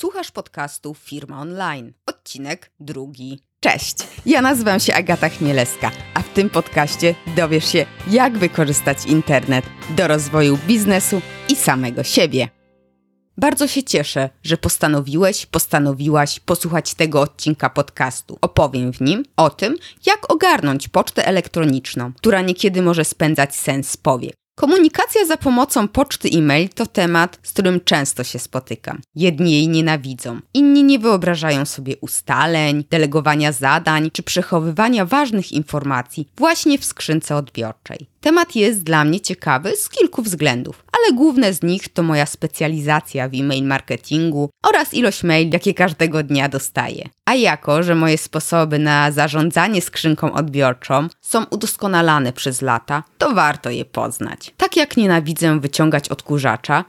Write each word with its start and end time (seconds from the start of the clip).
Słuchasz 0.00 0.30
podcastu 0.30 0.94
Firma 0.94 1.40
Online. 1.40 1.92
Odcinek 2.06 2.70
drugi. 2.80 3.42
Cześć, 3.60 3.96
ja 4.26 4.42
nazywam 4.42 4.80
się 4.80 4.94
Agata 4.94 5.28
Chmielewska, 5.28 5.90
a 6.14 6.22
w 6.22 6.28
tym 6.28 6.50
podcaście 6.50 7.14
dowiesz 7.36 7.64
się, 7.72 7.86
jak 8.10 8.38
wykorzystać 8.38 9.06
internet 9.06 9.64
do 9.96 10.08
rozwoju 10.08 10.58
biznesu 10.66 11.20
i 11.48 11.56
samego 11.56 12.02
siebie. 12.02 12.48
Bardzo 13.36 13.68
się 13.68 13.82
cieszę, 13.82 14.30
że 14.42 14.56
postanowiłeś, 14.56 15.46
postanowiłaś 15.46 16.40
posłuchać 16.40 16.94
tego 16.94 17.20
odcinka 17.20 17.70
podcastu. 17.70 18.38
Opowiem 18.40 18.92
w 18.92 19.00
nim 19.00 19.24
o 19.36 19.50
tym, 19.50 19.76
jak 20.06 20.32
ogarnąć 20.32 20.88
pocztę 20.88 21.26
elektroniczną, 21.26 22.12
która 22.12 22.40
niekiedy 22.40 22.82
może 22.82 23.04
spędzać 23.04 23.56
sens 23.56 23.96
powiek. 23.96 24.39
Komunikacja 24.60 25.26
za 25.26 25.36
pomocą 25.36 25.88
poczty 25.88 26.28
e-mail 26.34 26.68
to 26.68 26.86
temat, 26.86 27.38
z 27.42 27.52
którym 27.52 27.80
często 27.84 28.24
się 28.24 28.38
spotykam. 28.38 29.00
Jedni 29.14 29.52
jej 29.52 29.68
nienawidzą, 29.68 30.40
inni 30.54 30.84
nie 30.84 30.98
wyobrażają 30.98 31.64
sobie 31.66 31.96
ustaleń, 32.00 32.84
delegowania 32.90 33.52
zadań 33.52 34.10
czy 34.10 34.22
przechowywania 34.22 35.04
ważnych 35.04 35.52
informacji 35.52 36.28
właśnie 36.36 36.78
w 36.78 36.84
skrzynce 36.84 37.36
odbiorczej. 37.36 38.06
Temat 38.20 38.56
jest 38.56 38.82
dla 38.82 39.04
mnie 39.04 39.20
ciekawy 39.20 39.76
z 39.76 39.88
kilku 39.88 40.22
względów, 40.22 40.84
ale 41.04 41.16
główne 41.16 41.54
z 41.54 41.62
nich 41.62 41.88
to 41.88 42.02
moja 42.02 42.26
specjalizacja 42.26 43.28
w 43.28 43.34
e-mail 43.34 43.64
marketingu 43.64 44.50
oraz 44.62 44.94
ilość 44.94 45.22
mail, 45.22 45.50
jakie 45.52 45.74
każdego 45.74 46.22
dnia 46.22 46.48
dostaję. 46.48 47.08
A 47.24 47.34
jako, 47.34 47.82
że 47.82 47.94
moje 47.94 48.18
sposoby 48.18 48.78
na 48.78 49.12
zarządzanie 49.12 49.82
skrzynką 49.82 50.32
odbiorczą 50.32 51.08
są 51.20 51.44
udoskonalane 51.44 52.32
przez 52.32 52.62
lata, 52.62 53.02
to 53.18 53.34
warto 53.34 53.70
je 53.70 53.84
poznać. 53.84 54.54
Tak 54.56 54.76
jak 54.76 54.96
nienawidzę 54.96 55.60
wyciągać 55.60 56.08
odkurzacza, 56.08 56.84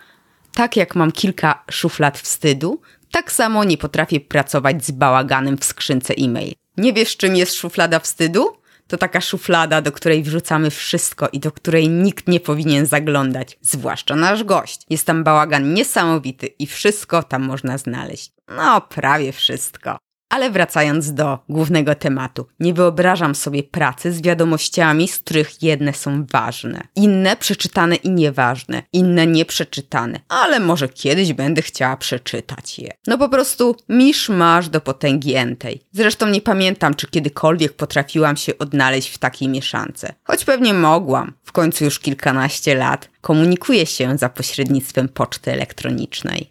tak 0.54 0.78
jak 0.78 0.96
mam 0.96 1.12
kilka 1.12 1.64
szuflad 1.72 2.20
wstydu, 2.20 2.82
tak 3.12 3.32
samo 3.32 3.64
nie 3.64 3.78
potrafię 3.78 4.20
pracować 4.20 4.86
z 4.86 4.92
bałaganem 4.92 5.58
w 5.58 5.66
skrzynce 5.66 6.14
e-mail. 6.14 6.54
Nie 6.78 6.94
wiesz, 6.94 7.18
czym 7.18 7.36
jest 7.36 7.56
szuflada 7.56 8.00
wstydu? 8.00 8.61
To 8.92 8.98
taka 8.98 9.22
szuflada, 9.22 9.82
do 9.82 9.92
której 9.92 10.24
wrzucamy 10.24 10.70
wszystko 10.70 11.30
i 11.34 11.40
do 11.40 11.52
której 11.52 11.90
nikt 11.90 12.28
nie 12.28 12.40
powinien 12.40 12.86
zaglądać, 12.86 13.58
zwłaszcza 13.62 14.16
nasz 14.16 14.44
gość. 14.44 14.82
Jest 14.90 15.08
tam 15.08 15.24
bałagan 15.24 15.74
niesamowity 15.74 16.48
i 16.48 16.68
wszystko 16.68 17.24
tam 17.24 17.44
można 17.44 17.78
znaleźć. 17.78 18.32
No, 18.48 18.82
prawie 18.82 19.32
wszystko. 19.32 19.98
Ale 20.32 20.50
wracając 20.50 21.14
do 21.14 21.40
głównego 21.50 21.96
tematu, 21.96 22.48
nie 22.60 22.74
wyobrażam 22.74 23.36
sobie 23.36 23.64
pracy 23.64 24.12
z 24.12 24.22
wiadomościami, 24.22 25.08
z 25.08 25.20
których 25.20 25.64
jedne 25.64 25.94
są 25.94 26.26
ważne, 26.32 26.82
inne 26.96 27.36
przeczytane 27.36 27.96
i 27.96 28.10
nieważne, 28.10 28.84
inne 28.94 29.28
nieprzeczytane, 29.28 30.20
ale 30.30 30.60
może 30.60 30.90
kiedyś 30.90 31.34
będę 31.34 31.62
chciała 31.62 31.98
przeczytać 31.98 32.80
je. 32.80 32.92
No 33.08 33.18
po 33.18 33.30
prostu 33.30 33.76
misz 33.90 34.30
masz 34.30 34.70
do 34.70 34.82
potęgi 34.82 35.36
entej. 35.36 35.82
Zresztą 35.92 36.28
nie 36.28 36.42
pamiętam, 36.42 36.94
czy 36.94 37.08
kiedykolwiek 37.08 37.74
potrafiłam 37.74 38.38
się 38.38 38.58
odnaleźć 38.58 39.10
w 39.10 39.18
takiej 39.18 39.48
mieszance. 39.48 40.14
Choć 40.24 40.46
pewnie 40.46 40.74
mogłam. 40.74 41.34
W 41.44 41.52
końcu 41.52 41.84
już 41.84 42.00
kilkanaście 42.00 42.76
lat 42.76 43.10
komunikuję 43.22 43.86
się 43.86 44.18
za 44.18 44.30
pośrednictwem 44.30 45.10
poczty 45.10 45.52
elektronicznej. 45.52 46.51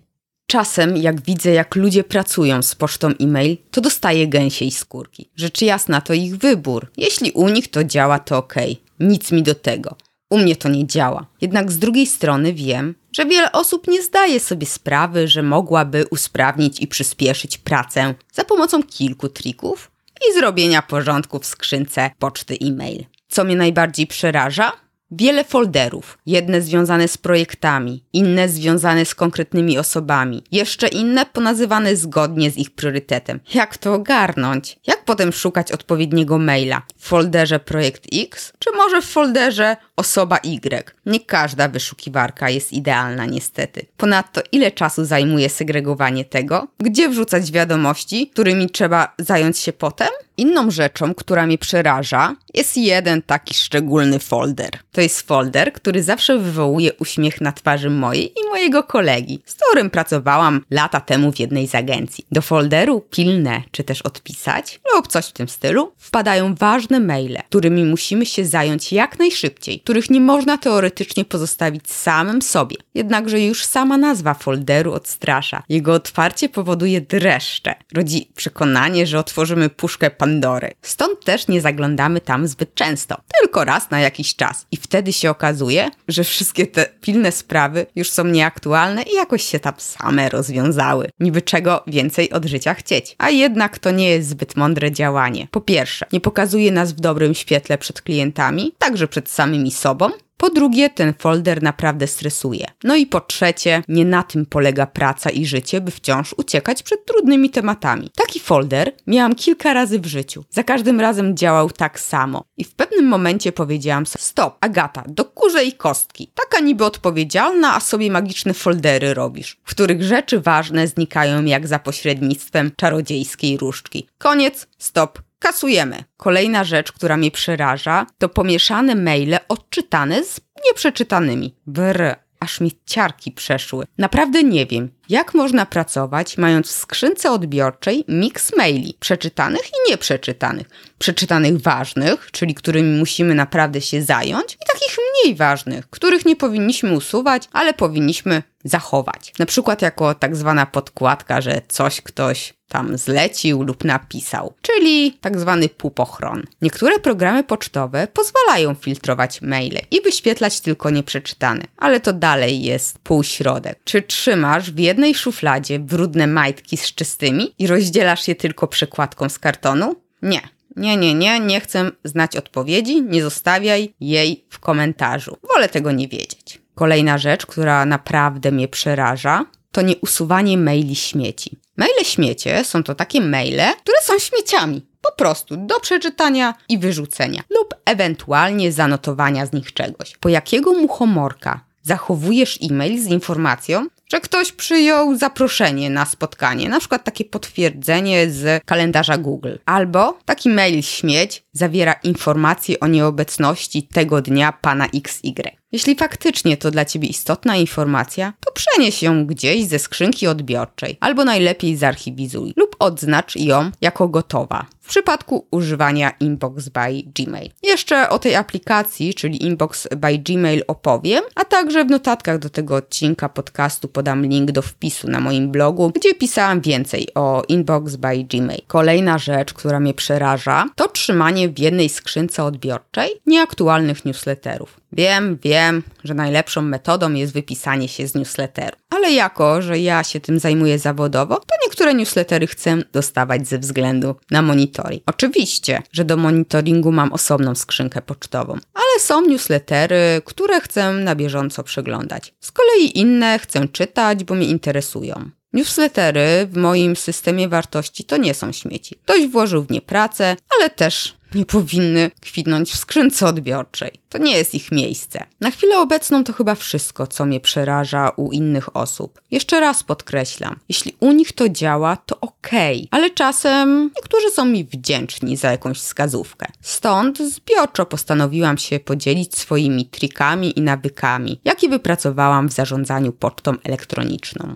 Czasem, 0.51 0.97
jak 0.97 1.21
widzę, 1.21 1.51
jak 1.51 1.77
ludzie 1.77 2.05
pracują 2.05 2.63
z 2.63 2.75
pocztą 2.75 3.09
e-mail, 3.21 3.57
to 3.71 3.81
dostaję 3.81 4.29
gęsiej 4.29 4.71
skórki. 4.71 5.31
Rzecz 5.37 5.63
jasna, 5.63 6.01
to 6.01 6.15
ich 6.15 6.37
wybór. 6.37 6.91
Jeśli 6.97 7.31
u 7.31 7.49
nich 7.49 7.71
to 7.71 7.85
działa, 7.85 8.19
to. 8.19 8.39
Okay. 8.39 8.77
Nic 9.01 9.33
mi 9.33 9.43
do 9.43 9.55
tego. 9.55 9.97
U 10.31 10.39
mnie 10.39 10.57
to 10.57 10.69
nie 10.69 10.87
działa. 10.87 11.27
Jednak 11.41 11.73
z 11.73 11.79
drugiej 11.79 12.07
strony 12.07 12.53
wiem, 12.53 12.95
że 13.13 13.27
wiele 13.27 13.53
osób 13.53 13.89
nie 13.89 14.03
zdaje 14.03 14.41
sobie 14.41 14.67
sprawy, 14.67 15.29
że 15.29 15.43
mogłaby 15.43 16.05
usprawnić 16.11 16.81
i 16.81 16.87
przyspieszyć 16.87 17.59
pracę 17.59 18.15
za 18.33 18.45
pomocą 18.45 18.83
kilku 18.83 19.29
trików 19.29 19.91
i 20.29 20.35
zrobienia 20.35 20.83
porządku 20.83 21.39
w 21.39 21.47
skrzynce 21.47 22.11
poczty 22.19 22.57
e-mail. 22.63 23.05
Co 23.29 23.45
mnie 23.45 23.57
najbardziej 23.57 24.07
przeraża? 24.07 24.73
Wiele 25.13 25.45
folderów, 25.45 26.19
jedne 26.27 26.63
związane 26.63 27.09
z 27.09 27.19
projektami, 27.19 28.05
inne 28.13 28.49
związane 28.49 29.05
z 29.05 29.15
konkretnymi 29.15 29.79
osobami, 29.79 30.43
jeszcze 30.53 30.89
inne 30.89 31.27
ponazywane 31.27 31.97
zgodnie 31.97 32.51
z 32.51 32.57
ich 32.57 32.71
priorytetem. 32.71 33.41
Jak 33.55 33.77
to 33.77 33.95
ogarnąć? 33.95 34.79
Jak 34.87 35.05
potem 35.05 35.33
szukać 35.33 35.73
odpowiedniego 35.73 36.39
maila? 36.39 36.83
W 36.99 37.09
folderze 37.09 37.61
projekt 37.61 38.07
X, 38.13 38.53
czy 38.59 38.71
może 38.77 39.03
w 39.03 39.05
folderze 39.05 39.77
osoba 39.97 40.39
Y? 40.43 40.93
Nie 41.07 41.21
każda 41.21 41.69
wyszukiwarka 41.69 42.51
jest 42.51 42.73
idealna 42.73 43.27
niestety. 43.27 43.87
Ponadto 43.97 44.41
ile 44.53 44.71
czasu 44.71 45.05
zajmuje 45.05 45.49
segregowanie 45.49 46.25
tego, 46.25 46.69
gdzie 46.79 47.09
wrzucać 47.09 47.53
wiadomości, 47.53 48.31
którymi 48.33 48.71
trzeba 48.71 49.15
zająć 49.19 49.59
się 49.59 49.73
potem? 49.73 50.09
Inną 50.41 50.71
rzeczą, 50.71 51.15
która 51.15 51.47
mnie 51.47 51.59
przeraża, 51.59 52.37
jest 52.55 52.77
jeden 52.77 53.23
taki 53.23 53.55
szczególny 53.55 54.19
folder. 54.19 54.71
To 54.93 55.01
jest 55.01 55.21
folder, 55.21 55.73
który 55.73 56.03
zawsze 56.03 56.39
wywołuje 56.39 56.93
uśmiech 56.95 57.41
na 57.41 57.53
twarzy 57.53 57.91
mojej 57.91 58.27
i 58.27 58.49
mojego 58.51 58.83
kolegi, 58.83 59.43
z 59.47 59.55
którym 59.55 59.91
pracowałam 59.91 60.65
lata 60.71 61.01
temu 61.01 61.33
w 61.33 61.39
jednej 61.39 61.69
z 61.69 61.75
agencji. 61.75 62.27
Do 62.33 62.43
folderu 62.43 63.01
pilne, 63.11 63.63
czy 63.71 63.85
też 63.85 64.03
odpisać, 64.03 64.81
lub 64.95 65.09
coś 65.09 65.27
w 65.27 65.33
tym 65.33 65.49
stylu, 65.49 65.93
wpadają 65.99 66.55
ważne 66.55 67.01
maile, 67.01 67.39
którymi 67.49 67.85
musimy 67.85 68.27
się 68.27 68.45
zająć 68.45 68.93
jak 68.93 69.19
najszybciej, 69.19 69.81
których 69.81 70.11
nie 70.11 70.21
można 70.21 70.59
teoretycznie 70.59 71.25
pozostawić 71.25 71.91
samym 71.91 72.43
sobie. 72.43 72.77
Jednakże 72.95 73.41
już 73.41 73.65
sama 73.65 73.97
nazwa 73.97 74.35
folderu 74.35 74.93
odstrasza. 74.93 75.63
Jego 75.69 75.95
otwarcie 75.95 76.49
powoduje 76.49 77.01
dreszcze. 77.01 77.75
Rodzi 77.95 78.31
przekonanie, 78.37 79.07
że 79.07 79.19
otworzymy 79.19 79.69
puszkę 79.69 80.11
pan 80.11 80.30
Pandory. 80.31 80.71
Stąd 80.83 81.25
też 81.25 81.49
nie 81.49 81.61
zaglądamy 81.61 82.21
tam 82.21 82.47
zbyt 82.47 82.75
często, 82.75 83.17
tylko 83.41 83.65
raz 83.65 83.91
na 83.91 84.01
jakiś 84.01 84.37
czas. 84.37 84.67
I 84.71 84.77
wtedy 84.77 85.13
się 85.13 85.31
okazuje, 85.31 85.91
że 86.09 86.25
wszystkie 86.25 86.67
te 86.67 86.87
pilne 87.01 87.33
sprawy 87.33 87.87
już 87.97 88.11
są 88.11 88.25
nieaktualne 88.25 89.03
i 89.03 89.15
jakoś 89.15 89.43
się 89.43 89.61
tam 89.61 89.75
same 89.79 90.29
rozwiązały. 90.29 91.11
Niby 91.21 91.43
czego 91.43 91.85
więcej 91.87 92.31
od 92.31 92.45
życia 92.45 92.75
chcieć. 92.75 93.15
A 93.19 93.31
jednak 93.31 93.79
to 93.79 93.91
nie 93.91 94.11
jest 94.11 94.29
zbyt 94.29 94.57
mądre 94.57 94.93
działanie. 94.93 95.49
Po 95.51 95.61
pierwsze, 95.61 96.07
nie 96.13 96.21
pokazuje 96.21 96.73
nas 96.73 96.93
w 96.93 97.01
dobrym 97.01 97.35
świetle 97.35 97.79
przed 97.79 98.03
klientami, 98.03 98.73
także 98.79 99.09
przed 99.09 99.31
samymi 99.31 99.71
sobą, 99.71 100.11
po 100.41 100.51
drugie, 100.51 100.91
ten 100.91 101.15
folder 101.19 101.63
naprawdę 101.63 102.07
stresuje. 102.07 102.67
No 102.85 102.97
i 102.97 103.07
po 103.07 103.21
trzecie, 103.21 103.83
nie 103.89 104.05
na 104.05 104.23
tym 104.23 104.47
polega 104.47 104.87
praca 104.87 105.31
i 105.31 105.47
życie, 105.47 105.81
by 105.81 105.91
wciąż 105.91 106.35
uciekać 106.37 106.83
przed 106.83 107.07
trudnymi 107.07 107.51
tematami. 107.51 108.11
Taki 108.15 108.41
folder 108.41 108.93
miałam 109.07 109.35
kilka 109.35 109.73
razy 109.73 110.01
w 110.01 110.07
życiu. 110.07 110.45
Za 110.51 110.63
każdym 110.63 111.01
razem 111.01 111.37
działał 111.37 111.71
tak 111.71 112.01
samo. 112.01 112.45
I 112.57 112.65
w 112.65 112.75
pewnym 112.75 113.09
momencie 113.09 113.53
powiedziałam 113.53 114.07
sobie, 114.07 114.23
stop, 114.23 114.57
Agata, 114.61 115.05
do 115.07 115.25
kurze 115.25 115.65
i 115.65 115.73
kostki. 115.73 116.31
Taka 116.35 116.61
niby 116.65 116.85
odpowiedzialna, 116.85 117.75
a 117.75 117.81
sobie 117.81 118.11
magiczne 118.11 118.55
foldery 118.55 119.15
robisz, 119.15 119.57
w 119.65 119.71
których 119.71 120.03
rzeczy 120.03 120.41
ważne 120.41 120.89
znikają 120.89 121.45
jak 121.45 121.67
za 121.67 121.79
pośrednictwem 121.79 122.71
czarodziejskiej 122.77 123.57
różdżki. 123.57 124.07
Koniec, 124.19 124.67
stop, 124.79 125.19
kasujemy. 125.41 126.05
Kolejna 126.17 126.65
rzecz, 126.65 126.93
która 126.93 127.17
mnie 127.17 127.31
przeraża, 127.31 128.07
to 128.19 128.29
pomieszane 128.29 128.95
maile 128.95 129.39
odczytane 129.49 130.25
z 130.25 130.41
nieprzeczytanymi. 130.67 131.55
Brr, 131.67 132.17
aż 132.41 132.61
mi 132.61 132.73
ciarki 132.87 133.33
przeszły. 133.33 133.85
Naprawdę 133.99 134.43
nie 134.43 134.67
wiem, 134.67 134.91
jak 135.09 135.35
można 135.35 135.67
pracować, 135.67 136.39
mając 136.39 136.67
w 136.67 136.71
skrzynce 136.71 137.31
odbiorczej 137.31 138.05
miks 138.09 138.57
maili, 138.57 138.97
przeczytanych 139.01 139.67
i 139.69 139.91
nieprzeczytanych. 139.91 140.69
Przeczytanych 140.99 141.61
ważnych, 141.61 142.29
czyli 142.33 142.55
którymi 142.55 142.99
musimy 142.99 143.35
naprawdę 143.35 143.81
się 143.81 144.03
zająć, 144.03 144.55
i 144.55 144.67
takich 144.73 144.97
mniej 144.99 145.37
ważnych, 145.37 145.91
których 145.91 146.27
nie 146.27 146.37
powinniśmy 146.37 146.93
usuwać, 146.93 147.49
ale 147.53 147.75
powinniśmy 147.75 148.43
zachować. 148.65 149.33
Na 149.39 149.47
przykład 149.47 149.83
jako 149.83 150.15
tak 150.15 150.37
zwana 150.37 150.67
podkładka, 150.67 151.41
że 151.41 151.61
coś 151.69 152.01
ktoś 152.01 152.55
tam 152.71 152.99
zlecił 152.99 153.63
lub 153.63 153.85
napisał, 153.85 154.55
czyli 154.63 155.13
tak 155.21 155.41
zwany 155.41 155.69
pupochron. 155.69 156.43
Niektóre 156.63 156.99
programy 156.99 157.45
pocztowe 157.45 158.07
pozwalają 158.07 158.75
filtrować 158.75 159.43
maile 159.43 159.79
i 159.91 160.01
wyświetlać 160.01 160.61
tylko 160.61 160.91
nieprzeczytane, 160.91 161.65
ale 161.77 162.01
to 162.01 162.13
dalej 162.13 162.63
jest 162.63 162.99
półśrodek. 162.99 163.79
Czy 163.85 164.03
trzymasz 164.03 164.71
w 164.71 164.79
jednej 164.79 165.15
szufladzie 165.15 165.79
brudne 165.79 166.27
majtki 166.27 166.77
z 166.77 166.95
czystymi 166.95 167.55
i 167.59 167.67
rozdzielasz 167.67 168.29
je 168.29 168.35
tylko 168.35 168.69
przekładką 168.69 169.29
z 169.29 169.39
kartonu? 169.39 169.97
Nie. 170.23 170.41
Nie, 170.77 170.97
nie, 170.97 171.15
nie, 171.15 171.41
nie 171.41 171.61
chcę 171.61 171.91
znać 172.05 172.37
odpowiedzi, 172.37 173.03
nie 173.03 173.23
zostawiaj 173.23 173.95
jej 174.01 174.45
w 174.51 174.59
komentarzu. 174.59 175.37
Wolę 175.55 175.69
tego 175.69 175.93
nie 175.93 176.09
wiedzieć. 176.09 176.61
Kolejna 176.75 177.19
rzecz, 177.19 177.47
która 177.47 177.87
naprawdę 177.87 178.51
mnie 178.51 178.69
przeraża, 178.69 179.45
to 179.73 179.83
nieusuwanie 179.83 180.59
maili 180.59 180.97
śmieci. 180.97 181.59
Maile 181.77 182.05
śmiecie 182.05 182.65
są 182.65 182.83
to 182.83 182.95
takie 182.95 183.21
maile, 183.21 183.63
które 183.83 183.99
są 184.03 184.19
śmieciami. 184.19 184.87
Po 185.03 185.13
prostu 185.13 185.57
do 185.57 185.81
przeczytania 185.81 186.55
i 186.69 186.79
wyrzucenia, 186.79 187.43
lub 187.51 187.75
ewentualnie 187.85 188.73
zanotowania 188.73 189.47
z 189.47 189.53
nich 189.53 189.73
czegoś. 189.73 190.17
Po 190.21 190.29
jakiego 190.29 190.73
muchomorka 190.73 191.65
zachowujesz 191.83 192.59
e-mail 192.63 193.03
z 193.03 193.07
informacją, 193.07 193.87
że 194.13 194.21
ktoś 194.21 194.53
przyjął 194.53 195.17
zaproszenie 195.17 195.91
na 195.91 196.07
spotkanie, 196.07 196.69
na 196.69 196.81
przykład 196.81 197.05
takie 197.05 197.25
potwierdzenie 197.25 198.31
z 198.31 198.65
kalendarza 198.65 199.19
Google. 199.19 199.57
Albo 199.67 200.19
taki 200.25 200.49
mail 200.49 200.83
śmieć 200.83 201.45
zawiera 201.53 201.93
informacje 201.93 202.81
o 202.81 202.87
nieobecności 202.87 203.83
tego 203.83 204.23
dnia 204.23 204.53
pana 204.53 204.87
XY. 204.87 205.60
Jeśli 205.73 205.95
faktycznie 205.95 206.57
to 206.57 206.71
dla 206.71 206.85
Ciebie 206.85 207.09
istotna 207.09 207.57
informacja, 207.57 208.33
to 208.41 208.53
przenieś 208.53 209.03
ją 209.03 209.27
gdzieś 209.27 209.67
ze 209.67 209.79
skrzynki 209.79 210.27
odbiorczej, 210.27 210.97
albo 211.01 211.25
najlepiej 211.25 211.77
zarchiwizuj 211.77 212.53
lub 212.57 212.77
odznacz 212.79 213.37
ją 213.37 213.71
jako 213.81 214.09
gotowa 214.09 214.67
przypadku 214.91 215.47
używania 215.51 216.11
Inbox 216.21 216.69
by 216.69 217.03
Gmail. 217.17 217.51
Jeszcze 217.63 218.09
o 218.09 218.19
tej 218.19 218.35
aplikacji, 218.35 219.15
czyli 219.15 219.45
Inbox 219.45 219.89
by 219.97 220.19
Gmail 220.19 220.65
opowiem, 220.67 221.25
a 221.35 221.45
także 221.45 221.85
w 221.85 221.91
notatkach 221.91 222.39
do 222.39 222.51
tego 222.51 222.77
odcinka 222.77 223.29
podcastu 223.29 223.89
podam 223.89 224.27
link 224.27 224.51
do 224.51 224.63
wpisu 224.63 225.09
na 225.09 225.21
moim 225.21 225.51
blogu, 225.51 225.91
gdzie 225.95 226.15
pisałam 226.15 226.61
więcej 226.61 227.09
o 227.15 227.43
Inbox 227.49 227.97
by 227.97 228.25
Gmail. 228.25 228.63
Kolejna 228.67 229.19
rzecz, 229.19 229.55
która 229.55 229.81
mnie 229.81 229.95
przeraża, 229.95 230.67
to 230.77 230.89
trzymanie 230.89 231.49
w 231.49 231.59
jednej 231.59 231.89
skrzynce 231.89 232.45
odbiorczej 232.45 233.11
nieaktualnych 233.27 234.05
newsletterów. 234.05 234.81
Wiem, 234.93 235.39
wiem, 235.43 235.83
że 236.05 236.15
najlepszą 236.15 236.63
metodą 236.63 237.13
jest 237.13 237.33
wypisanie 237.33 237.89
się 237.89 238.07
z 238.07 238.15
newsletteru. 238.15 238.77
Ale 238.91 239.13
jako, 239.13 239.63
że 239.63 239.79
ja 239.79 240.05
się 240.05 240.21
tym 240.21 240.39
zajmuję 240.39 240.79
zawodowo, 240.79 241.37
to 241.37 241.55
niektóre 241.65 241.95
newslettery 241.95 242.47
chcę 242.47 242.77
dostawać 242.93 243.49
ze 243.49 243.59
względu 243.59 244.15
na 244.31 244.43
monitoring. 244.81 245.03
Oczywiście, 245.07 245.83
że 245.93 246.05
do 246.05 246.17
monitoringu 246.17 246.93
mam 246.93 247.13
osobną 247.13 247.55
skrzynkę 247.55 248.03
pocztową, 248.03 248.53
ale 248.75 249.01
są 249.01 249.21
newslettery, 249.21 250.23
które 250.25 250.61
chcę 250.61 250.93
na 250.93 251.15
bieżąco 251.15 251.63
przeglądać. 251.63 252.35
Z 252.41 252.53
kolei 252.53 252.99
inne 252.99 253.39
chcę 253.39 253.69
czytać, 253.69 254.25
bo 254.25 254.35
mnie 254.35 254.47
interesują. 254.47 255.31
Newslettery 255.53 256.47
w 256.51 256.57
moim 256.57 256.97
systemie 256.97 257.49
wartości 257.49 258.05
to 258.05 258.17
nie 258.17 258.35
są 258.35 258.53
śmieci. 258.53 258.97
Ktoś 259.05 259.27
włożył 259.27 259.63
w 259.63 259.71
nie 259.71 259.81
pracę, 259.81 260.37
ale 260.59 260.71
też 260.71 261.17
nie 261.35 261.47
powinny 261.47 262.11
kwitnąć 262.21 262.73
w 262.73 262.77
skrzynce 262.77 263.27
odbiorczej. 263.27 263.91
To 264.09 264.19
nie 264.19 264.37
jest 264.37 264.55
ich 264.55 264.73
miejsce. 264.73 265.25
Na 265.41 265.51
chwilę 265.51 265.79
obecną 265.79 266.25
to 266.25 266.33
chyba 266.33 266.55
wszystko, 266.55 267.07
co 267.07 267.27
mnie 267.27 267.41
przeraża 267.41 268.09
u 268.17 268.33
innych 268.33 268.77
osób. 268.77 269.21
Jeszcze 269.31 269.61
raz 269.61 269.83
podkreślam, 269.83 270.57
jeśli 270.69 270.97
u 271.01 271.13
nich 271.13 271.33
to 271.33 271.49
działa, 271.49 271.97
to 271.97 272.21
okej, 272.21 272.77
okay. 272.77 272.89
ale 272.91 273.11
czasem 273.11 273.91
niektórzy 273.97 274.31
są 274.31 274.45
mi 274.45 274.65
wdzięczni 274.65 275.37
za 275.37 275.51
jakąś 275.51 275.79
wskazówkę. 275.79 276.47
Stąd 276.61 277.19
zbiorczo 277.19 277.87
postanowiłam 277.87 278.59
się 278.59 278.81
podzielić 278.81 279.39
swoimi 279.39 279.87
trikami 279.87 280.59
i 280.59 280.63
nawykami, 280.63 281.41
jakie 281.45 281.69
wypracowałam 281.69 282.49
w 282.49 282.53
zarządzaniu 282.53 283.13
pocztą 283.13 283.55
elektroniczną. 283.65 284.55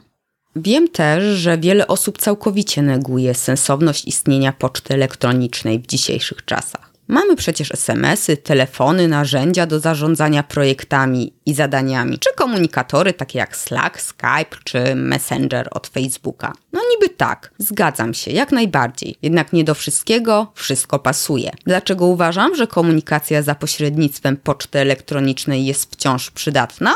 Wiem 0.56 0.88
też, 0.88 1.24
że 1.24 1.58
wiele 1.58 1.86
osób 1.86 2.18
całkowicie 2.18 2.82
neguje 2.82 3.34
sensowność 3.34 4.04
istnienia 4.04 4.52
poczty 4.52 4.94
elektronicznej 4.94 5.78
w 5.78 5.86
dzisiejszych 5.86 6.44
czasach. 6.44 6.94
Mamy 7.08 7.36
przecież 7.36 7.72
SMS-y, 7.72 8.36
telefony, 8.36 9.08
narzędzia 9.08 9.66
do 9.66 9.80
zarządzania 9.80 10.42
projektami 10.42 11.32
i 11.46 11.54
zadaniami, 11.54 12.18
czy 12.18 12.30
komunikatory 12.36 13.12
takie 13.12 13.38
jak 13.38 13.56
Slack, 13.56 14.00
Skype 14.00 14.56
czy 14.64 14.94
Messenger 14.94 15.68
od 15.70 15.86
Facebooka. 15.86 16.52
No 16.72 16.80
niby 16.90 17.14
tak, 17.14 17.50
zgadzam 17.58 18.14
się, 18.14 18.30
jak 18.30 18.52
najbardziej. 18.52 19.16
Jednak 19.22 19.52
nie 19.52 19.64
do 19.64 19.74
wszystkiego 19.74 20.52
wszystko 20.54 20.98
pasuje. 20.98 21.50
Dlaczego 21.66 22.06
uważam, 22.06 22.56
że 22.56 22.66
komunikacja 22.66 23.42
za 23.42 23.54
pośrednictwem 23.54 24.36
poczty 24.36 24.78
elektronicznej 24.78 25.66
jest 25.66 25.92
wciąż 25.92 26.30
przydatna? 26.30 26.94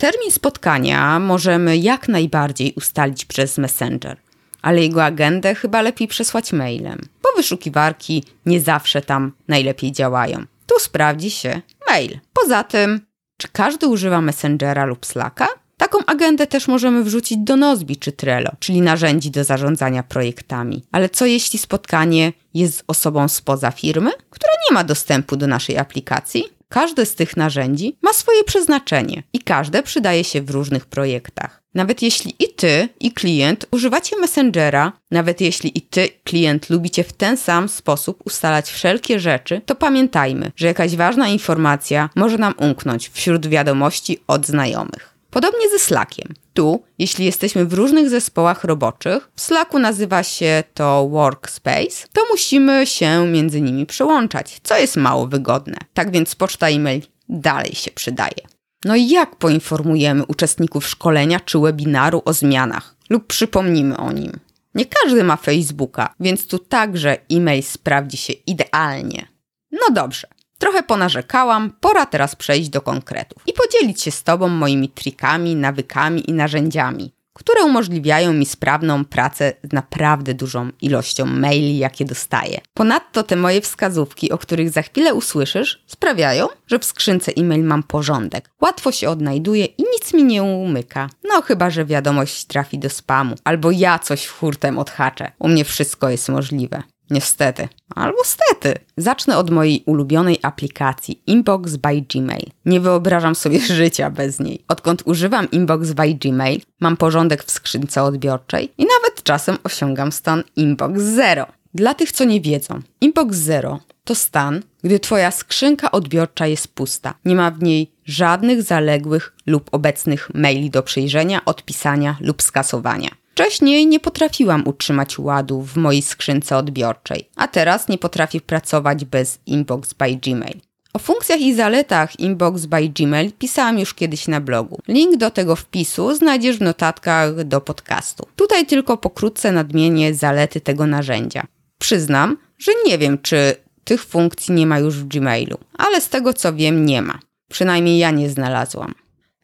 Termin 0.00 0.30
spotkania 0.30 1.18
możemy 1.18 1.76
jak 1.76 2.08
najbardziej 2.08 2.72
ustalić 2.76 3.24
przez 3.24 3.58
Messenger, 3.58 4.16
ale 4.62 4.82
jego 4.82 5.04
agendę 5.04 5.54
chyba 5.54 5.82
lepiej 5.82 6.08
przesłać 6.08 6.52
mailem, 6.52 6.98
bo 7.22 7.28
wyszukiwarki 7.36 8.24
nie 8.46 8.60
zawsze 8.60 9.02
tam 9.02 9.32
najlepiej 9.48 9.92
działają. 9.92 10.44
Tu 10.66 10.78
sprawdzi 10.78 11.30
się 11.30 11.62
mail. 11.88 12.18
Poza 12.32 12.64
tym, 12.64 13.00
czy 13.36 13.48
każdy 13.48 13.86
używa 13.86 14.20
Messengera 14.20 14.84
lub 14.84 15.06
Slacka? 15.06 15.48
Taką 15.76 15.98
agendę 16.06 16.46
też 16.46 16.68
możemy 16.68 17.04
wrzucić 17.04 17.38
do 17.38 17.56
Nozbi 17.56 17.96
czy 17.96 18.12
Trello, 18.12 18.50
czyli 18.58 18.80
narzędzi 18.80 19.30
do 19.30 19.44
zarządzania 19.44 20.02
projektami. 20.02 20.84
Ale 20.92 21.08
co 21.08 21.26
jeśli 21.26 21.58
spotkanie 21.58 22.32
jest 22.54 22.78
z 22.78 22.82
osobą 22.86 23.28
spoza 23.28 23.70
firmy, 23.70 24.10
która 24.30 24.52
nie 24.68 24.74
ma 24.74 24.84
dostępu 24.84 25.36
do 25.36 25.46
naszej 25.46 25.78
aplikacji? 25.78 26.59
Każde 26.72 27.06
z 27.06 27.14
tych 27.14 27.36
narzędzi 27.36 27.96
ma 28.02 28.12
swoje 28.12 28.44
przeznaczenie 28.44 29.22
i 29.32 29.38
każde 29.38 29.82
przydaje 29.82 30.24
się 30.24 30.42
w 30.42 30.50
różnych 30.50 30.86
projektach. 30.86 31.62
Nawet 31.74 32.02
jeśli 32.02 32.34
i 32.38 32.54
ty, 32.54 32.88
i 33.00 33.12
klient 33.12 33.66
używacie 33.70 34.16
Messengera, 34.16 34.92
nawet 35.10 35.40
jeśli 35.40 35.78
i 35.78 35.82
ty, 35.82 36.08
klient, 36.24 36.70
lubicie 36.70 37.04
w 37.04 37.12
ten 37.12 37.36
sam 37.36 37.68
sposób 37.68 38.22
ustalać 38.24 38.70
wszelkie 38.70 39.20
rzeczy, 39.20 39.60
to 39.66 39.74
pamiętajmy, 39.74 40.52
że 40.56 40.66
jakaś 40.66 40.96
ważna 40.96 41.28
informacja 41.28 42.10
może 42.14 42.38
nam 42.38 42.54
umknąć 42.58 43.08
wśród 43.08 43.46
wiadomości 43.46 44.18
od 44.26 44.46
znajomych. 44.46 45.09
Podobnie 45.30 45.70
ze 45.70 45.78
Slackiem. 45.78 46.34
Tu, 46.54 46.82
jeśli 46.98 47.24
jesteśmy 47.24 47.64
w 47.64 47.72
różnych 47.72 48.10
zespołach 48.10 48.64
roboczych, 48.64 49.30
w 49.34 49.40
Slacku 49.40 49.78
nazywa 49.78 50.22
się 50.22 50.64
to 50.74 51.08
workspace, 51.08 52.08
to 52.12 52.22
musimy 52.30 52.86
się 52.86 53.26
między 53.26 53.60
nimi 53.60 53.86
przełączać, 53.86 54.60
co 54.62 54.78
jest 54.78 54.96
mało 54.96 55.26
wygodne. 55.26 55.76
Tak 55.94 56.10
więc 56.10 56.34
poczta 56.34 56.68
e-mail 56.68 57.02
dalej 57.28 57.74
się 57.74 57.90
przydaje. 57.90 58.50
No 58.84 58.96
i 58.96 59.08
jak 59.08 59.36
poinformujemy 59.36 60.24
uczestników 60.26 60.86
szkolenia 60.86 61.40
czy 61.40 61.58
webinaru 61.58 62.22
o 62.24 62.32
zmianach 62.32 62.96
lub 63.10 63.26
przypomnimy 63.26 63.96
o 63.96 64.12
nim? 64.12 64.32
Nie 64.74 64.86
każdy 64.86 65.24
ma 65.24 65.36
Facebooka, 65.36 66.14
więc 66.20 66.46
tu 66.46 66.58
także 66.58 67.16
e-mail 67.32 67.62
sprawdzi 67.62 68.16
się 68.16 68.32
idealnie. 68.32 69.28
No 69.72 69.94
dobrze, 69.94 70.28
Trochę 70.60 70.82
ponarzekałam, 70.82 71.72
pora 71.80 72.06
teraz 72.06 72.36
przejść 72.36 72.68
do 72.68 72.80
konkretów 72.80 73.42
i 73.46 73.52
podzielić 73.52 74.02
się 74.02 74.10
z 74.10 74.22
Tobą 74.22 74.48
moimi 74.48 74.88
trikami, 74.88 75.56
nawykami 75.56 76.30
i 76.30 76.32
narzędziami, 76.32 77.12
które 77.32 77.64
umożliwiają 77.64 78.32
mi 78.32 78.46
sprawną 78.46 79.04
pracę 79.04 79.52
z 79.62 79.72
naprawdę 79.72 80.34
dużą 80.34 80.70
ilością 80.80 81.26
maili, 81.26 81.78
jakie 81.78 82.04
dostaję. 82.04 82.60
Ponadto 82.74 83.22
te 83.22 83.36
moje 83.36 83.60
wskazówki, 83.60 84.32
o 84.32 84.38
których 84.38 84.70
za 84.70 84.82
chwilę 84.82 85.14
usłyszysz, 85.14 85.84
sprawiają, 85.86 86.48
że 86.66 86.78
w 86.78 86.84
skrzynce 86.84 87.32
e-mail 87.36 87.64
mam 87.64 87.82
porządek. 87.82 88.50
Łatwo 88.60 88.92
się 88.92 89.10
odnajduje 89.10 89.64
i 89.64 89.82
nic 89.94 90.14
mi 90.14 90.24
nie 90.24 90.42
umyka. 90.42 91.10
No 91.28 91.42
chyba, 91.42 91.70
że 91.70 91.84
wiadomość 91.84 92.44
trafi 92.44 92.78
do 92.78 92.90
spamu, 92.90 93.34
albo 93.44 93.70
ja 93.70 93.98
coś 93.98 94.26
hurtem 94.26 94.78
odhaczę. 94.78 95.32
U 95.38 95.48
mnie 95.48 95.64
wszystko 95.64 96.08
jest 96.08 96.28
możliwe. 96.28 96.82
Niestety. 97.10 97.68
Albo 97.94 98.18
stety. 98.24 98.74
Zacznę 98.96 99.38
od 99.38 99.50
mojej 99.50 99.82
ulubionej 99.86 100.38
aplikacji 100.42 101.22
Inbox 101.26 101.76
by 101.76 102.00
Gmail. 102.00 102.46
Nie 102.64 102.80
wyobrażam 102.80 103.34
sobie 103.34 103.60
życia 103.80 104.10
bez 104.10 104.40
niej. 104.40 104.64
Odkąd 104.68 105.02
używam 105.04 105.50
Inbox 105.50 105.92
by 105.92 106.14
Gmail, 106.14 106.60
mam 106.80 106.96
porządek 106.96 107.44
w 107.44 107.50
skrzynce 107.50 108.02
odbiorczej 108.02 108.72
i 108.78 108.82
nawet 108.82 109.22
czasem 109.22 109.58
osiągam 109.64 110.12
stan 110.12 110.42
Inbox 110.56 111.00
Zero. 111.02 111.46
Dla 111.74 111.94
tych, 111.94 112.12
co 112.12 112.24
nie 112.24 112.40
wiedzą, 112.40 112.80
Inbox 113.00 113.36
Zero 113.36 113.80
to 114.04 114.14
stan, 114.14 114.62
gdy 114.84 115.00
Twoja 115.00 115.30
skrzynka 115.30 115.90
odbiorcza 115.90 116.46
jest 116.46 116.68
pusta. 116.68 117.14
Nie 117.24 117.34
ma 117.34 117.50
w 117.50 117.62
niej 117.62 117.90
żadnych 118.04 118.62
zaległych 118.62 119.32
lub 119.46 119.68
obecnych 119.72 120.30
maili 120.34 120.70
do 120.70 120.82
przejrzenia, 120.82 121.44
odpisania 121.44 122.16
lub 122.20 122.42
skasowania. 122.42 123.10
Wcześniej 123.40 123.86
nie 123.86 124.00
potrafiłam 124.00 124.68
utrzymać 124.68 125.18
ładu 125.18 125.62
w 125.62 125.76
mojej 125.76 126.02
skrzynce 126.02 126.56
odbiorczej, 126.56 127.28
a 127.36 127.48
teraz 127.48 127.88
nie 127.88 127.98
potrafię 127.98 128.40
pracować 128.40 129.04
bez 129.04 129.38
Inbox 129.46 129.94
by 129.94 130.16
Gmail. 130.16 130.60
O 130.92 130.98
funkcjach 130.98 131.40
i 131.40 131.54
zaletach 131.54 132.20
Inbox 132.20 132.66
by 132.66 132.88
Gmail 132.88 133.32
pisałam 133.32 133.78
już 133.78 133.94
kiedyś 133.94 134.28
na 134.28 134.40
blogu. 134.40 134.78
Link 134.88 135.16
do 135.16 135.30
tego 135.30 135.56
wpisu 135.56 136.14
znajdziesz 136.14 136.58
w 136.58 136.60
notatkach 136.60 137.44
do 137.44 137.60
podcastu. 137.60 138.26
Tutaj 138.36 138.66
tylko 138.66 138.96
pokrótce 138.96 139.52
nadmienię 139.52 140.14
zalety 140.14 140.60
tego 140.60 140.86
narzędzia. 140.86 141.46
Przyznam, 141.78 142.36
że 142.58 142.72
nie 142.86 142.98
wiem, 142.98 143.18
czy 143.22 143.54
tych 143.84 144.04
funkcji 144.04 144.54
nie 144.54 144.66
ma 144.66 144.78
już 144.78 144.94
w 144.94 145.08
Gmailu, 145.08 145.58
ale 145.78 146.00
z 146.00 146.08
tego 146.08 146.32
co 146.32 146.52
wiem, 146.52 146.86
nie 146.86 147.02
ma. 147.02 147.18
Przynajmniej 147.48 147.98
ja 147.98 148.10
nie 148.10 148.30
znalazłam. 148.30 148.94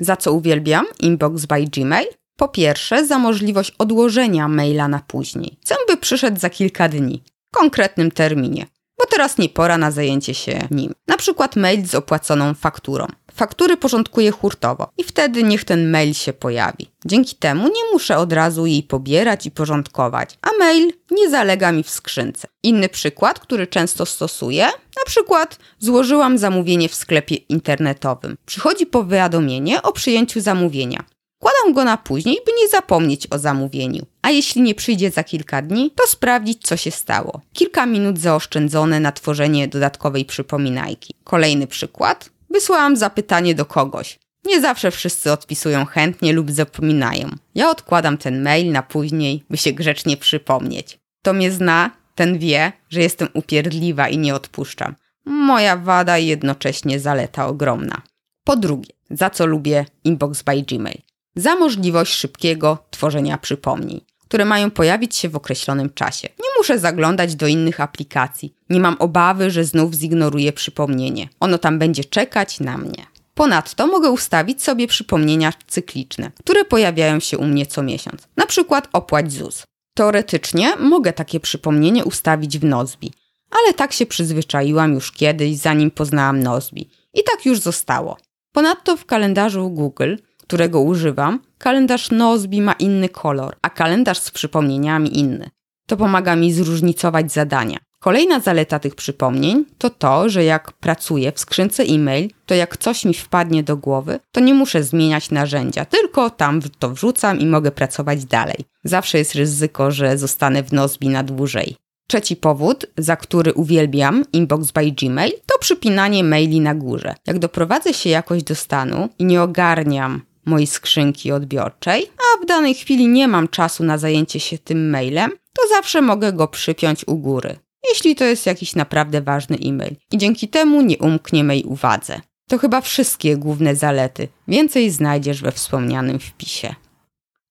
Za 0.00 0.16
co 0.16 0.32
uwielbiam 0.32 0.86
Inbox 1.00 1.46
by 1.46 1.64
Gmail? 1.64 2.06
Po 2.36 2.48
pierwsze, 2.48 3.06
za 3.06 3.18
możliwość 3.18 3.72
odłożenia 3.78 4.48
maila 4.48 4.88
na 4.88 5.00
później. 5.06 5.58
Chcę, 5.62 5.74
by 5.88 5.96
przyszedł 5.96 6.40
za 6.40 6.50
kilka 6.50 6.88
dni, 6.88 7.22
w 7.52 7.56
konkretnym 7.56 8.10
terminie, 8.10 8.66
bo 8.98 9.06
teraz 9.10 9.38
nie 9.38 9.48
pora 9.48 9.78
na 9.78 9.90
zajęcie 9.90 10.34
się 10.34 10.68
nim. 10.70 10.94
Na 11.06 11.16
przykład 11.16 11.56
mail 11.56 11.86
z 11.86 11.94
opłaconą 11.94 12.54
fakturą. 12.54 13.06
Faktury 13.32 13.76
porządkuję 13.76 14.30
hurtowo 14.30 14.88
i 14.98 15.04
wtedy 15.04 15.42
niech 15.42 15.64
ten 15.64 15.90
mail 15.90 16.14
się 16.14 16.32
pojawi. 16.32 16.90
Dzięki 17.04 17.36
temu 17.36 17.68
nie 17.68 17.92
muszę 17.92 18.16
od 18.16 18.32
razu 18.32 18.66
jej 18.66 18.82
pobierać 18.82 19.46
i 19.46 19.50
porządkować, 19.50 20.38
a 20.42 20.48
mail 20.58 20.92
nie 21.10 21.30
zalega 21.30 21.72
mi 21.72 21.82
w 21.82 21.90
skrzynce. 21.90 22.48
Inny 22.62 22.88
przykład, 22.88 23.38
który 23.40 23.66
często 23.66 24.06
stosuję, 24.06 24.64
na 24.64 25.04
przykład 25.06 25.58
złożyłam 25.78 26.38
zamówienie 26.38 26.88
w 26.88 26.94
sklepie 26.94 27.34
internetowym. 27.34 28.36
Przychodzi 28.46 28.86
powiadomienie 28.86 29.82
o 29.82 29.92
przyjęciu 29.92 30.40
zamówienia. 30.40 31.04
Kładam 31.38 31.74
go 31.74 31.84
na 31.84 31.96
później, 31.96 32.38
by 32.46 32.52
nie 32.60 32.68
zapomnieć 32.68 33.26
o 33.30 33.38
zamówieniu. 33.38 34.06
A 34.22 34.30
jeśli 34.30 34.62
nie 34.62 34.74
przyjdzie 34.74 35.10
za 35.10 35.24
kilka 35.24 35.62
dni, 35.62 35.90
to 35.90 36.06
sprawdzić, 36.08 36.62
co 36.62 36.76
się 36.76 36.90
stało. 36.90 37.40
Kilka 37.52 37.86
minut 37.86 38.18
zaoszczędzone 38.18 39.00
na 39.00 39.12
tworzenie 39.12 39.68
dodatkowej 39.68 40.24
przypominajki. 40.24 41.14
Kolejny 41.24 41.66
przykład. 41.66 42.30
Wysłałam 42.50 42.96
zapytanie 42.96 43.54
do 43.54 43.64
kogoś. 43.64 44.18
Nie 44.44 44.60
zawsze 44.60 44.90
wszyscy 44.90 45.32
odpisują 45.32 45.84
chętnie 45.86 46.32
lub 46.32 46.50
zapominają. 46.50 47.28
Ja 47.54 47.70
odkładam 47.70 48.18
ten 48.18 48.42
mail 48.42 48.72
na 48.72 48.82
później, 48.82 49.44
by 49.50 49.56
się 49.56 49.72
grzecznie 49.72 50.16
przypomnieć. 50.16 50.98
Kto 51.22 51.32
mnie 51.32 51.50
zna, 51.50 51.90
ten 52.14 52.38
wie, 52.38 52.72
że 52.88 53.00
jestem 53.00 53.28
upierdliwa 53.34 54.08
i 54.08 54.18
nie 54.18 54.34
odpuszczam. 54.34 54.94
Moja 55.24 55.76
wada 55.76 56.18
i 56.18 56.26
jednocześnie 56.26 57.00
zaleta 57.00 57.46
ogromna. 57.46 58.02
Po 58.44 58.56
drugie, 58.56 58.90
za 59.10 59.30
co 59.30 59.46
lubię 59.46 59.86
Inbox 60.04 60.42
by 60.42 60.62
Gmail? 60.62 61.05
Za 61.38 61.56
możliwość 61.56 62.14
szybkiego 62.14 62.78
tworzenia 62.90 63.38
przypomnień, 63.38 64.00
które 64.28 64.44
mają 64.44 64.70
pojawić 64.70 65.16
się 65.16 65.28
w 65.28 65.36
określonym 65.36 65.90
czasie. 65.94 66.28
Nie 66.28 66.48
muszę 66.58 66.78
zaglądać 66.78 67.34
do 67.34 67.46
innych 67.46 67.80
aplikacji. 67.80 68.54
Nie 68.70 68.80
mam 68.80 68.96
obawy, 68.98 69.50
że 69.50 69.64
znów 69.64 69.94
zignoruję 69.94 70.52
przypomnienie. 70.52 71.28
Ono 71.40 71.58
tam 71.58 71.78
będzie 71.78 72.04
czekać 72.04 72.60
na 72.60 72.78
mnie. 72.78 73.06
Ponadto 73.34 73.86
mogę 73.86 74.10
ustawić 74.10 74.62
sobie 74.62 74.86
przypomnienia 74.86 75.52
cykliczne, 75.66 76.30
które 76.40 76.64
pojawiają 76.64 77.20
się 77.20 77.38
u 77.38 77.44
mnie 77.44 77.66
co 77.66 77.82
miesiąc. 77.82 78.28
Na 78.36 78.46
przykład 78.46 78.88
opłać 78.92 79.32
ZUS. 79.32 79.64
Teoretycznie 79.94 80.76
mogę 80.76 81.12
takie 81.12 81.40
przypomnienie 81.40 82.04
ustawić 82.04 82.58
w 82.58 82.64
Nozbi, 82.64 83.12
ale 83.50 83.74
tak 83.74 83.92
się 83.92 84.06
przyzwyczaiłam 84.06 84.94
już 84.94 85.12
kiedyś, 85.12 85.56
zanim 85.56 85.90
poznałam 85.90 86.42
Nozbi. 86.42 86.90
I 87.14 87.20
tak 87.22 87.46
już 87.46 87.58
zostało. 87.58 88.16
Ponadto 88.52 88.96
w 88.96 89.04
kalendarzu 89.04 89.70
Google, 89.70 90.14
którego 90.46 90.80
używam, 90.80 91.40
kalendarz 91.58 92.10
Nozbi 92.10 92.62
ma 92.62 92.72
inny 92.72 93.08
kolor, 93.08 93.56
a 93.62 93.70
kalendarz 93.70 94.18
z 94.18 94.30
przypomnieniami 94.30 95.18
inny. 95.18 95.50
To 95.86 95.96
pomaga 95.96 96.36
mi 96.36 96.52
zróżnicować 96.52 97.32
zadania. 97.32 97.78
Kolejna 98.00 98.40
zaleta 98.40 98.78
tych 98.78 98.94
przypomnień 98.94 99.64
to 99.78 99.90
to, 99.90 100.28
że 100.28 100.44
jak 100.44 100.72
pracuję 100.72 101.32
w 101.32 101.40
skrzynce 101.40 101.82
e-mail, 101.82 102.30
to 102.46 102.54
jak 102.54 102.76
coś 102.76 103.04
mi 103.04 103.14
wpadnie 103.14 103.62
do 103.62 103.76
głowy, 103.76 104.20
to 104.32 104.40
nie 104.40 104.54
muszę 104.54 104.82
zmieniać 104.82 105.30
narzędzia, 105.30 105.84
tylko 105.84 106.30
tam 106.30 106.60
to 106.78 106.90
wrzucam 106.90 107.40
i 107.40 107.46
mogę 107.46 107.70
pracować 107.70 108.24
dalej. 108.24 108.56
Zawsze 108.84 109.18
jest 109.18 109.34
ryzyko, 109.34 109.90
że 109.90 110.18
zostanę 110.18 110.62
w 110.62 110.72
Nozbi 110.72 111.08
na 111.08 111.22
dłużej. 111.22 111.76
Trzeci 112.08 112.36
powód, 112.36 112.86
za 112.98 113.16
który 113.16 113.54
uwielbiam 113.54 114.24
Inbox 114.32 114.72
by 114.72 114.92
Gmail, 114.92 115.32
to 115.46 115.58
przypinanie 115.58 116.24
maili 116.24 116.60
na 116.60 116.74
górze. 116.74 117.14
Jak 117.26 117.38
doprowadzę 117.38 117.94
się 117.94 118.10
jakoś 118.10 118.42
do 118.42 118.54
stanu 118.54 119.08
i 119.18 119.24
nie 119.24 119.42
ogarniam 119.42 120.22
mojej 120.46 120.66
skrzynki 120.66 121.32
odbiorczej, 121.32 122.10
a 122.18 122.42
w 122.42 122.46
danej 122.46 122.74
chwili 122.74 123.08
nie 123.08 123.28
mam 123.28 123.48
czasu 123.48 123.84
na 123.84 123.98
zajęcie 123.98 124.40
się 124.40 124.58
tym 124.58 124.90
mailem, 124.90 125.30
to 125.30 125.68
zawsze 125.68 126.02
mogę 126.02 126.32
go 126.32 126.48
przypiąć 126.48 127.08
u 127.08 127.16
góry 127.16 127.56
jeśli 127.90 128.14
to 128.14 128.24
jest 128.24 128.46
jakiś 128.46 128.74
naprawdę 128.74 129.22
ważny 129.22 129.58
e-mail 129.64 129.96
i 130.12 130.18
dzięki 130.18 130.48
temu 130.48 130.82
nie 130.82 130.98
umknie 130.98 131.44
mej 131.44 131.64
uwadze. 131.64 132.20
To 132.48 132.58
chyba 132.58 132.80
wszystkie 132.80 133.36
główne 133.36 133.76
zalety. 133.76 134.28
Więcej 134.48 134.90
znajdziesz 134.90 135.42
we 135.42 135.52
wspomnianym 135.52 136.18
wpisie. 136.18 136.74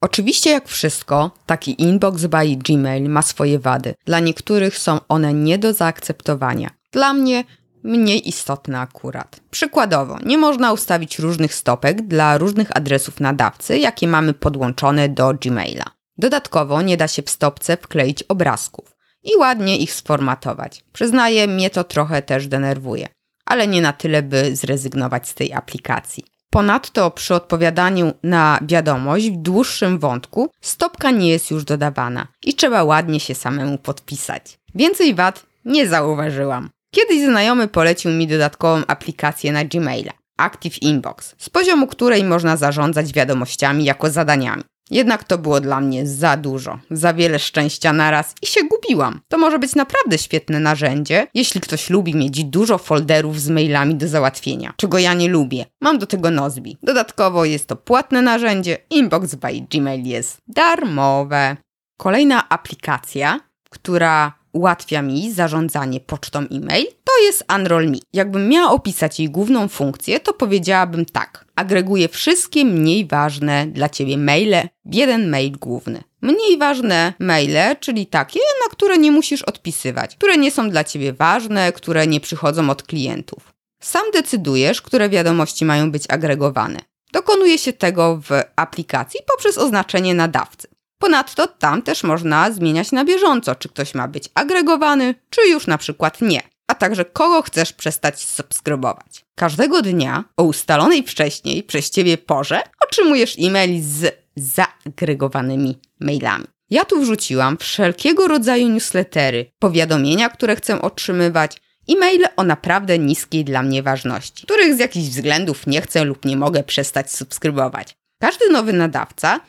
Oczywiście, 0.01 0.49
jak 0.49 0.67
wszystko, 0.67 1.31
taki 1.45 1.81
inbox 1.81 2.25
by 2.25 2.55
Gmail 2.55 3.09
ma 3.09 3.21
swoje 3.21 3.59
wady. 3.59 3.93
Dla 4.05 4.19
niektórych 4.19 4.77
są 4.77 4.99
one 5.07 5.33
nie 5.33 5.57
do 5.57 5.73
zaakceptowania. 5.73 6.69
Dla 6.91 7.13
mnie 7.13 7.43
mniej 7.85 8.29
istotne 8.29 8.79
akurat. 8.79 9.39
Przykładowo, 9.51 10.17
nie 10.25 10.37
można 10.37 10.73
ustawić 10.73 11.19
różnych 11.19 11.55
stopek 11.55 12.07
dla 12.07 12.37
różnych 12.37 12.77
adresów 12.77 13.19
nadawcy, 13.19 13.77
jakie 13.77 14.07
mamy 14.07 14.33
podłączone 14.33 15.09
do 15.09 15.33
Gmaila. 15.33 15.85
Dodatkowo 16.17 16.81
nie 16.81 16.97
da 16.97 17.07
się 17.07 17.23
w 17.23 17.29
stopce 17.29 17.77
wkleić 17.77 18.23
obrazków 18.23 18.95
i 19.23 19.35
ładnie 19.37 19.77
ich 19.77 19.93
sformatować. 19.93 20.83
Przyznaję, 20.93 21.47
mnie 21.47 21.69
to 21.69 21.83
trochę 21.83 22.21
też 22.21 22.47
denerwuje, 22.47 23.07
ale 23.45 23.67
nie 23.67 23.81
na 23.81 23.93
tyle, 23.93 24.23
by 24.23 24.55
zrezygnować 24.55 25.29
z 25.29 25.33
tej 25.33 25.53
aplikacji. 25.53 26.23
Ponadto 26.49 27.11
przy 27.11 27.35
odpowiadaniu 27.35 28.13
na 28.23 28.59
wiadomość 28.61 29.29
w 29.29 29.37
dłuższym 29.37 29.99
wątku 29.99 30.49
stopka 30.61 31.11
nie 31.11 31.29
jest 31.29 31.51
już 31.51 31.63
dodawana 31.63 32.27
i 32.43 32.53
trzeba 32.53 32.83
ładnie 32.83 33.19
się 33.19 33.35
samemu 33.35 33.77
podpisać. 33.77 34.59
Więcej 34.75 35.15
wad 35.15 35.45
nie 35.65 35.87
zauważyłam. 35.87 36.69
Kiedyś 36.95 37.25
znajomy 37.25 37.67
polecił 37.67 38.11
mi 38.11 38.27
dodatkową 38.27 38.83
aplikację 38.87 39.51
na 39.51 39.65
Gmaila. 39.65 40.13
Active 40.37 40.81
Inbox, 40.81 41.35
z 41.37 41.49
poziomu 41.49 41.87
której 41.87 42.23
można 42.23 42.57
zarządzać 42.57 43.13
wiadomościami 43.13 43.85
jako 43.85 44.09
zadaniami. 44.09 44.63
Jednak 44.91 45.23
to 45.23 45.37
było 45.37 45.61
dla 45.61 45.81
mnie 45.81 46.07
za 46.07 46.37
dużo, 46.37 46.79
za 46.91 47.13
wiele 47.13 47.39
szczęścia 47.39 47.93
naraz 47.93 48.35
i 48.41 48.47
się 48.47 48.61
gubiłam. 48.63 49.21
To 49.27 49.37
może 49.37 49.59
być 49.59 49.75
naprawdę 49.75 50.17
świetne 50.17 50.59
narzędzie, 50.59 51.27
jeśli 51.33 51.61
ktoś 51.61 51.89
lubi 51.89 52.15
mieć 52.15 52.43
dużo 52.43 52.77
folderów 52.77 53.41
z 53.41 53.49
mailami 53.49 53.95
do 53.95 54.07
załatwienia, 54.07 54.73
czego 54.77 54.97
ja 54.97 55.13
nie 55.13 55.29
lubię. 55.29 55.65
Mam 55.81 55.99
do 55.99 56.05
tego 56.07 56.31
Nozbi. 56.31 56.77
Dodatkowo 56.83 57.45
jest 57.45 57.67
to 57.67 57.75
płatne 57.75 58.21
narzędzie, 58.21 58.77
Inbox 58.89 59.35
by 59.35 59.61
Gmail 59.71 60.05
jest 60.05 60.37
darmowe. 60.47 61.57
Kolejna 61.97 62.49
aplikacja, 62.49 63.39
która 63.69 64.44
ułatwia 64.55 65.01
mi 65.01 65.31
zarządzanie 65.31 65.99
pocztą 65.99 66.39
e-mail, 66.39 66.87
to 67.03 67.17
jest 67.25 67.43
Unroll 67.55 67.89
Me. 67.89 67.97
Jakbym 68.13 68.49
miała 68.49 68.71
opisać 68.71 69.19
jej 69.19 69.29
główną 69.29 69.67
funkcję, 69.67 70.19
to 70.19 70.33
powiedziałabym 70.33 71.05
tak. 71.05 71.45
Agreguje 71.55 72.09
wszystkie 72.09 72.65
mniej 72.65 73.07
ważne 73.07 73.67
dla 73.67 73.89
Ciebie 73.89 74.17
maile 74.17 74.67
w 74.85 74.93
jeden 74.93 75.29
mail 75.29 75.51
główny. 75.51 76.03
Mniej 76.21 76.57
ważne 76.57 77.13
maile, 77.19 77.75
czyli 77.79 78.07
takie, 78.07 78.39
na 78.63 78.69
które 78.69 78.97
nie 78.97 79.11
musisz 79.11 79.41
odpisywać, 79.41 80.15
które 80.15 80.37
nie 80.37 80.51
są 80.51 80.69
dla 80.69 80.83
Ciebie 80.83 81.13
ważne, 81.13 81.71
które 81.71 82.07
nie 82.07 82.19
przychodzą 82.19 82.69
od 82.69 82.83
klientów. 82.83 83.53
Sam 83.81 84.03
decydujesz, 84.13 84.81
które 84.81 85.09
wiadomości 85.09 85.65
mają 85.65 85.91
być 85.91 86.03
agregowane. 86.09 86.79
Dokonuje 87.11 87.57
się 87.57 87.73
tego 87.73 88.21
w 88.29 88.29
aplikacji 88.55 89.19
poprzez 89.27 89.57
oznaczenie 89.57 90.13
nadawcy. 90.13 90.67
Ponadto 90.99 91.47
tam 91.47 91.81
też 91.81 92.03
można 92.03 92.51
zmieniać 92.51 92.91
na 92.91 93.05
bieżąco, 93.05 93.55
czy 93.55 93.69
ktoś 93.69 93.95
ma 93.95 94.07
być 94.07 94.29
agregowany, 94.35 95.15
czy 95.29 95.47
już 95.47 95.67
na 95.67 95.77
przykład 95.77 96.21
nie, 96.21 96.41
a 96.67 96.75
także 96.75 97.05
kogo 97.05 97.41
chcesz 97.41 97.73
przestać 97.73 98.23
subskrybować. 98.23 99.25
Każdego 99.35 99.81
dnia 99.81 100.23
o 100.37 100.43
ustalonej 100.43 101.03
wcześniej 101.03 101.63
przez 101.63 101.89
Ciebie 101.89 102.17
porze 102.17 102.61
otrzymujesz 102.87 103.35
e-mail 103.39 103.83
z 103.83 104.25
zaagregowanymi 104.35 105.79
mailami. 105.99 106.45
Ja 106.69 106.85
tu 106.85 107.01
wrzuciłam 107.01 107.57
wszelkiego 107.57 108.27
rodzaju 108.27 108.67
newslettery, 108.69 109.51
powiadomienia, 109.59 110.29
które 110.29 110.55
chcę 110.55 110.81
otrzymywać, 110.81 111.61
e-maile 111.89 112.25
o 112.35 112.43
naprawdę 112.43 112.99
niskiej 112.99 113.45
dla 113.45 113.63
mnie 113.63 113.83
ważności, 113.83 114.45
których 114.45 114.75
z 114.75 114.79
jakichś 114.79 115.07
względów 115.07 115.67
nie 115.67 115.81
chcę 115.81 116.03
lub 116.03 116.25
nie 116.25 116.37
mogę 116.37 116.63
przestać 116.63 117.11
subskrybować. 117.11 117.97
Każdy 118.21 118.49
nowy 118.49 118.73
nadawca 118.73 119.39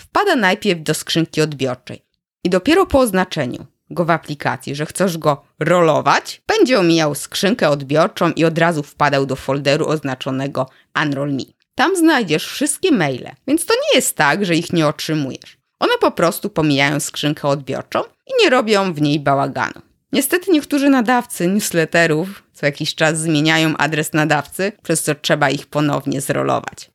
wpada 0.00 0.36
najpierw 0.36 0.82
do 0.82 0.94
skrzynki 0.94 1.40
odbiorczej 1.40 2.04
i 2.44 2.50
dopiero 2.50 2.86
po 2.86 2.98
oznaczeniu 2.98 3.66
go 3.90 4.04
w 4.04 4.10
aplikacji, 4.10 4.74
że 4.74 4.86
chcesz 4.86 5.18
go 5.18 5.44
rolować, 5.58 6.42
będzie 6.46 6.78
omijał 6.78 7.14
skrzynkę 7.14 7.68
odbiorczą 7.68 8.32
i 8.32 8.44
od 8.44 8.58
razu 8.58 8.82
wpadał 8.82 9.26
do 9.26 9.36
folderu 9.36 9.86
oznaczonego 9.86 10.68
Unroll 11.02 11.32
Me. 11.32 11.42
Tam 11.74 11.96
znajdziesz 11.96 12.46
wszystkie 12.46 12.90
maile, 12.90 13.30
więc 13.46 13.66
to 13.66 13.74
nie 13.74 13.96
jest 13.96 14.16
tak, 14.16 14.44
że 14.44 14.54
ich 14.54 14.72
nie 14.72 14.86
otrzymujesz. 14.86 15.58
One 15.78 15.92
po 16.00 16.10
prostu 16.10 16.50
pomijają 16.50 17.00
skrzynkę 17.00 17.48
odbiorczą 17.48 18.00
i 18.00 18.42
nie 18.42 18.50
robią 18.50 18.94
w 18.94 19.00
niej 19.00 19.20
bałaganu. 19.20 19.82
Niestety 20.12 20.50
niektórzy 20.50 20.88
nadawcy 20.88 21.46
newsletterów 21.46 22.42
co 22.60 22.66
jakiś 22.66 22.94
czas 22.94 23.20
zmieniają 23.20 23.76
adres 23.76 24.12
nadawcy, 24.12 24.72
przez 24.82 25.02
co 25.02 25.14
trzeba 25.14 25.50
ich 25.50 25.66
ponownie 25.66 26.20
zrolować. 26.20 26.90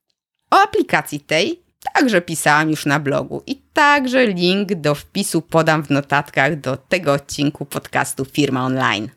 O 0.52 0.56
aplikacji 0.56 1.20
tej 1.20 1.64
Także 1.94 2.22
pisałam 2.22 2.70
już 2.70 2.86
na 2.86 3.00
blogu 3.00 3.44
i 3.48 3.56
także 3.74 4.27
link 4.27 4.74
do 4.74 4.96
wpisu 4.96 5.42
podam 5.42 5.84
w 5.84 5.89
notatkach 5.89 6.60
do 6.60 6.77
tego 6.77 7.13
odcinku 7.13 7.65
podcastu 7.65 8.25
Firma 8.25 8.65
Online. 8.65 9.10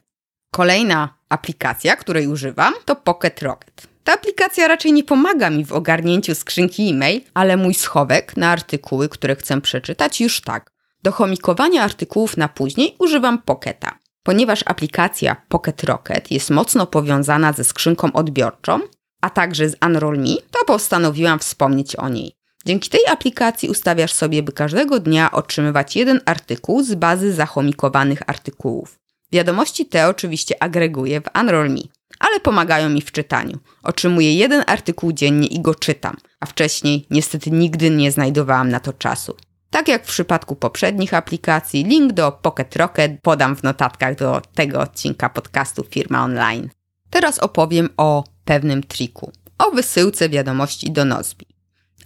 Kolejna 0.52 1.14
aplikacja, 1.28 1.96
której 1.96 2.26
używam, 2.26 2.74
to 2.84 2.96
Pocket 2.96 3.42
Rocket. 3.42 3.86
Ta 4.04 4.14
aplikacja 4.14 4.68
raczej 4.68 4.92
nie 4.92 5.04
pomaga 5.04 5.50
mi 5.50 5.64
w 5.64 5.72
ogarnięciu 5.72 6.34
skrzynki 6.34 6.90
e-mail, 6.90 7.20
ale 7.34 7.56
mój 7.56 7.74
schowek 7.74 8.36
na 8.36 8.50
artykuły, 8.50 9.08
które 9.08 9.36
chcę 9.36 9.60
przeczytać, 9.60 10.20
już 10.20 10.40
tak. 10.40 10.70
Do 11.02 11.12
chomikowania 11.12 11.82
artykułów 11.82 12.36
na 12.36 12.48
później 12.48 12.94
używam 12.98 13.42
Pocketa. 13.42 13.98
Ponieważ 14.22 14.60
aplikacja 14.66 15.36
Pocket 15.48 15.84
Rocket 15.84 16.30
jest 16.30 16.50
mocno 16.50 16.86
powiązana 16.86 17.52
ze 17.52 17.64
skrzynką 17.64 18.12
odbiorczą, 18.12 18.80
a 19.20 19.30
także 19.30 19.68
z 19.68 19.76
Unroll 19.86 20.18
Me, 20.18 20.34
to 20.50 20.64
postanowiłam 20.66 21.38
wspomnieć 21.38 21.96
o 21.96 22.08
niej. 22.08 22.37
Dzięki 22.64 22.90
tej 22.90 23.06
aplikacji 23.06 23.68
ustawiasz 23.68 24.12
sobie, 24.12 24.42
by 24.42 24.52
każdego 24.52 25.00
dnia 25.00 25.30
otrzymywać 25.30 25.96
jeden 25.96 26.20
artykuł 26.24 26.82
z 26.82 26.94
bazy 26.94 27.32
zachomikowanych 27.32 28.22
artykułów. 28.26 28.98
Wiadomości 29.32 29.86
te 29.86 30.08
oczywiście 30.08 30.62
agreguję 30.62 31.20
w 31.20 31.40
Unroll 31.40 31.70
Me, 31.70 31.80
ale 32.18 32.40
pomagają 32.40 32.88
mi 32.88 33.00
w 33.00 33.12
czytaniu. 33.12 33.58
Otrzymuję 33.82 34.34
jeden 34.34 34.64
artykuł 34.66 35.12
dziennie 35.12 35.46
i 35.46 35.60
go 35.60 35.74
czytam. 35.74 36.16
a 36.40 36.46
wcześniej 36.46 37.06
niestety 37.10 37.50
nigdy 37.50 37.90
nie 37.90 38.12
znajdowałam 38.12 38.68
na 38.68 38.80
to 38.80 38.92
czasu. 38.92 39.36
Tak 39.70 39.88
jak 39.88 40.04
w 40.04 40.08
przypadku 40.08 40.56
poprzednich 40.56 41.14
aplikacji, 41.14 41.84
link 41.84 42.12
do 42.12 42.32
Pocket 42.32 42.76
Rocket 42.76 43.12
podam 43.22 43.56
w 43.56 43.62
notatkach 43.62 44.14
do 44.14 44.42
tego 44.54 44.80
odcinka 44.80 45.28
podcastu 45.28 45.84
Firma 45.90 46.24
Online. 46.24 46.68
Teraz 47.10 47.38
opowiem 47.38 47.88
o 47.96 48.24
pewnym 48.44 48.82
triku, 48.82 49.32
o 49.58 49.70
wysyłce 49.70 50.28
wiadomości 50.28 50.90
do 50.90 51.04
Nozbi. 51.04 51.46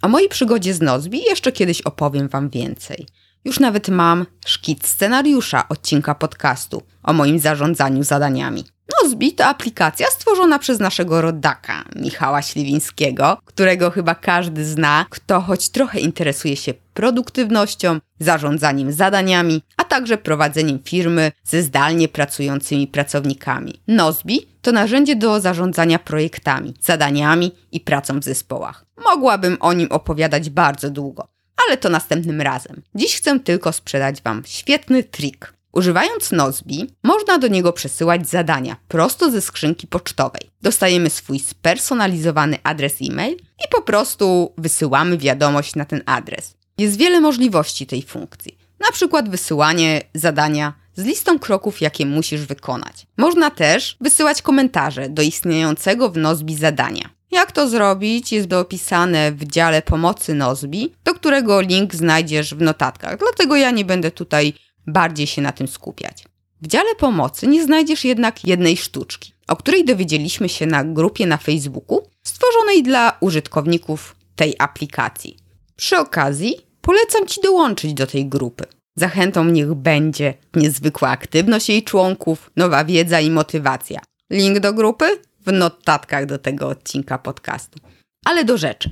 O 0.03 0.09
mojej 0.09 0.29
przygodzie 0.29 0.75
z 0.75 0.81
Nozbi 0.81 1.23
jeszcze 1.23 1.53
kiedyś 1.53 1.81
opowiem 1.83 2.29
Wam 2.29 2.51
więcej. 2.51 3.07
Już 3.45 3.61
nawet 3.61 3.89
mam 3.89 4.27
szkic 4.47 4.87
scenariusza 4.87 5.69
odcinka 5.69 6.15
podcastu 6.15 6.83
o 7.03 7.13
moim 7.13 7.39
zarządzaniu 7.39 8.03
zadaniami. 8.03 8.65
Nozbi 9.03 9.33
to 9.33 9.45
aplikacja 9.45 10.07
stworzona 10.07 10.59
przez 10.59 10.81
naszego 10.81 11.21
rodaka, 11.21 11.85
Michała 11.97 12.43
Śliwińskiego, 12.43 13.39
którego 13.45 13.91
chyba 13.91 14.15
każdy 14.15 14.65
zna, 14.65 15.07
kto 15.11 15.41
choć 15.41 15.69
trochę 15.69 16.01
interesuje 16.01 16.57
się 16.57 16.75
produktywnością, 16.95 17.99
zarządzaniem 18.21 18.93
zadaniami, 18.93 19.63
a 19.77 19.85
także 19.85 20.19
prowadzeniem 20.19 20.79
firmy 20.85 21.33
ze 21.45 21.63
zdalnie 21.63 22.09
pracującymi 22.09 22.87
pracownikami. 22.87 23.81
Nozbi 23.89 24.47
to 24.63 24.73
narzędzie 24.73 25.17
do 25.17 25.41
zarządzania 25.41 25.99
projektami, 25.99 26.75
zadaniami 26.81 27.53
i 27.73 27.81
pracą 27.81 28.21
w 28.21 28.25
zespołach. 28.25 28.85
Mogłabym 29.05 29.57
o 29.61 29.73
nim 29.73 29.89
opowiadać 29.93 30.51
bardzo 30.51 30.91
długo, 30.91 31.29
ale 31.67 31.77
to 31.77 31.89
następnym 31.89 32.41
razem. 32.41 32.83
Dziś 32.95 33.17
chcę 33.17 33.41
tylko 33.41 33.73
sprzedać 33.73 34.23
Wam 34.23 34.43
świetny 34.47 35.05
trik. 35.05 35.55
Używając 35.73 36.33
Nozbi, 36.33 36.87
można 37.03 37.39
do 37.39 37.49
niego 37.49 37.73
przesyłać 37.73 38.29
zadania 38.29 38.77
prosto 38.89 39.31
ze 39.31 39.41
skrzynki 39.41 39.87
pocztowej. 39.87 40.51
Dostajemy 40.63 41.11
swój 41.11 41.39
spersonalizowany 41.39 42.59
adres 42.63 42.95
e-mail 43.03 43.37
i 43.37 43.69
po 43.71 43.83
prostu 43.83 44.53
wysyłamy 44.59 45.19
wiadomość 45.19 45.75
na 45.75 45.85
ten 45.85 46.03
adres. 46.07 46.55
Jest 46.79 46.97
wiele 46.97 47.21
możliwości 47.21 47.87
tej 47.87 48.03
funkcji. 48.03 48.59
Na 48.81 48.93
przykład 48.93 49.29
wysyłanie 49.29 50.01
zadania 50.15 50.73
z 50.97 51.05
listą 51.05 51.39
kroków, 51.39 51.81
jakie 51.81 52.07
musisz 52.07 52.41
wykonać. 52.41 53.07
Można 53.17 53.51
też 53.51 53.97
wysyłać 54.01 54.43
komentarze 54.43 55.09
do 55.09 55.23
istniejącego 55.23 56.11
w 56.11 56.17
Nozbi 56.17 56.55
zadania. 56.55 57.11
Jak 57.31 57.53
to 57.53 57.69
zrobić 57.69 58.33
jest 58.33 58.53
opisane 58.53 59.33
w 59.33 59.45
dziale 59.45 59.83
pomocy 59.83 60.35
Nozbi, 60.35 60.93
do 61.05 61.15
którego 61.15 61.61
link 61.61 61.95
znajdziesz 61.95 62.55
w 62.55 62.61
notatkach, 62.61 63.19
dlatego 63.19 63.57
ja 63.57 63.71
nie 63.71 63.85
będę 63.85 64.11
tutaj 64.11 64.55
bardziej 64.87 65.27
się 65.27 65.43
na 65.43 65.53
tym 65.53 65.69
skupiać. 65.69 66.25
W 66.63 66.67
dziale 66.67 66.95
pomocy 66.95 67.47
nie 67.47 67.65
znajdziesz 67.65 68.05
jednak 68.05 68.45
jednej 68.45 68.77
sztuczki, 68.77 69.33
o 69.49 69.57
której 69.57 69.85
dowiedzieliśmy 69.85 70.49
się 70.49 70.67
na 70.67 70.85
grupie 70.85 71.27
na 71.27 71.37
Facebooku, 71.37 72.01
stworzonej 72.23 72.83
dla 72.83 73.17
użytkowników 73.21 74.17
tej 74.37 74.55
aplikacji. 74.59 75.37
Przy 75.77 75.99
okazji 75.99 76.57
polecam 76.81 77.27
Ci 77.27 77.41
dołączyć 77.41 77.95
do 77.95 78.07
tej 78.07 78.27
grupy. 78.27 78.65
Zachętą 78.97 79.45
niech 79.45 79.75
będzie 79.75 80.35
niezwykła 80.55 81.09
aktywność 81.09 81.69
jej 81.69 81.83
członków, 81.83 82.51
nowa 82.57 82.85
wiedza 82.85 83.21
i 83.21 83.31
motywacja. 83.31 84.01
Link 84.31 84.59
do 84.59 84.73
grupy 84.73 85.19
w 85.47 85.53
notatkach 85.53 86.27
do 86.27 86.39
tego 86.39 86.69
odcinka 86.69 87.19
podcastu. 87.19 87.79
Ale 88.25 88.45
do 88.45 88.59
rzeczy. 88.59 88.91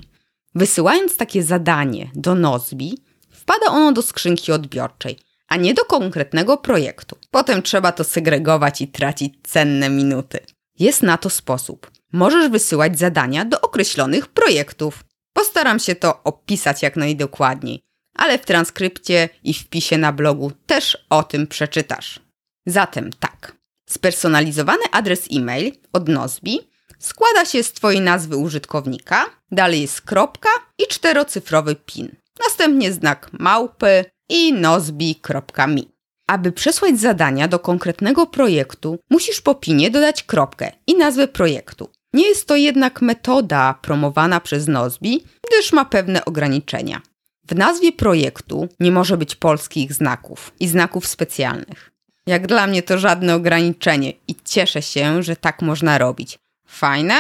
Wysyłając 0.55 1.17
takie 1.17 1.43
zadanie 1.43 2.11
do 2.15 2.35
Nozbi, 2.35 2.99
wpada 3.31 3.67
ono 3.67 3.93
do 3.93 4.03
skrzynki 4.03 4.53
odbiorczej– 4.53 5.17
a 5.51 5.57
nie 5.57 5.75
do 5.75 5.85
konkretnego 5.85 6.57
projektu. 6.57 7.17
Potem 7.31 7.63
trzeba 7.63 7.93
to 7.93 8.05
segregować 8.05 8.81
i 8.81 8.89
tracić 8.89 9.35
cenne 9.43 9.91
minuty. 9.91 10.39
Jest 10.79 11.03
na 11.03 11.19
to 11.19 11.31
sposób. 11.31 11.91
Możesz 12.13 12.51
wysyłać 12.51 12.99
zadania 12.99 13.45
do 13.45 13.61
określonych 13.61 14.29
projektów. 14.29 15.05
Postaram 15.33 15.79
się 15.79 15.95
to 15.95 16.23
opisać 16.23 16.83
jak 16.83 16.97
najdokładniej, 16.97 17.81
ale 18.17 18.39
w 18.39 18.47
transkrypcie 18.47 19.29
i 19.43 19.55
wpisie 19.55 19.99
na 19.99 20.13
blogu 20.13 20.53
też 20.67 21.07
o 21.11 21.23
tym 21.23 21.47
przeczytasz. 21.47 22.21
Zatem 22.67 23.11
tak. 23.21 23.57
Spersonalizowany 23.89 24.83
adres 24.93 25.29
e-mail 25.33 25.73
od 25.93 26.09
Nozbi 26.09 26.71
składa 26.99 27.45
się 27.45 27.63
z 27.63 27.73
Twojej 27.73 28.01
nazwy 28.01 28.37
użytkownika, 28.37 29.27
dalej 29.51 29.81
jest 29.81 30.01
kropka 30.01 30.51
i 30.79 30.87
czterocyfrowy 30.87 31.77
PIN. 31.77 32.17
Następnie 32.45 32.93
znak 32.93 33.31
małpy, 33.33 34.05
i 34.31 34.53
nozbi.me. 34.53 35.83
Aby 36.27 36.53
przesłać 36.53 37.01
zadania 37.01 37.49
do 37.49 37.59
konkretnego 37.59 38.27
projektu, 38.27 38.99
musisz 39.11 39.41
po 39.41 39.55
pinie 39.55 39.91
dodać 39.91 40.23
kropkę 40.23 40.73
i 40.87 40.95
nazwę 40.95 41.29
projektu. 41.29 41.91
Nie 42.13 42.29
jest 42.29 42.47
to 42.47 42.57
jednak 42.57 43.03
metoda 43.03 43.75
promowana 43.83 44.41
przez 44.41 44.69
Nozbi, 44.69 45.25
gdyż 45.49 45.73
ma 45.73 45.85
pewne 45.85 46.25
ograniczenia. 46.25 47.01
W 47.49 47.55
nazwie 47.55 47.93
projektu 47.93 48.69
nie 48.81 48.93
może 48.93 49.17
być 49.17 49.37
polskich 49.37 49.93
znaków 49.93 50.53
i 50.61 50.69
znaków 50.69 51.07
specjalnych. 51.07 51.91
Jak 52.27 52.47
dla 52.47 52.67
mnie 52.67 52.83
to 52.83 52.99
żadne 52.99 53.35
ograniczenie 53.35 54.13
i 54.29 54.35
cieszę 54.45 54.83
się, 54.83 55.23
że 55.23 55.37
tak 55.37 55.63
można 55.63 55.99
robić. 55.99 56.39
Fajne? 56.67 57.15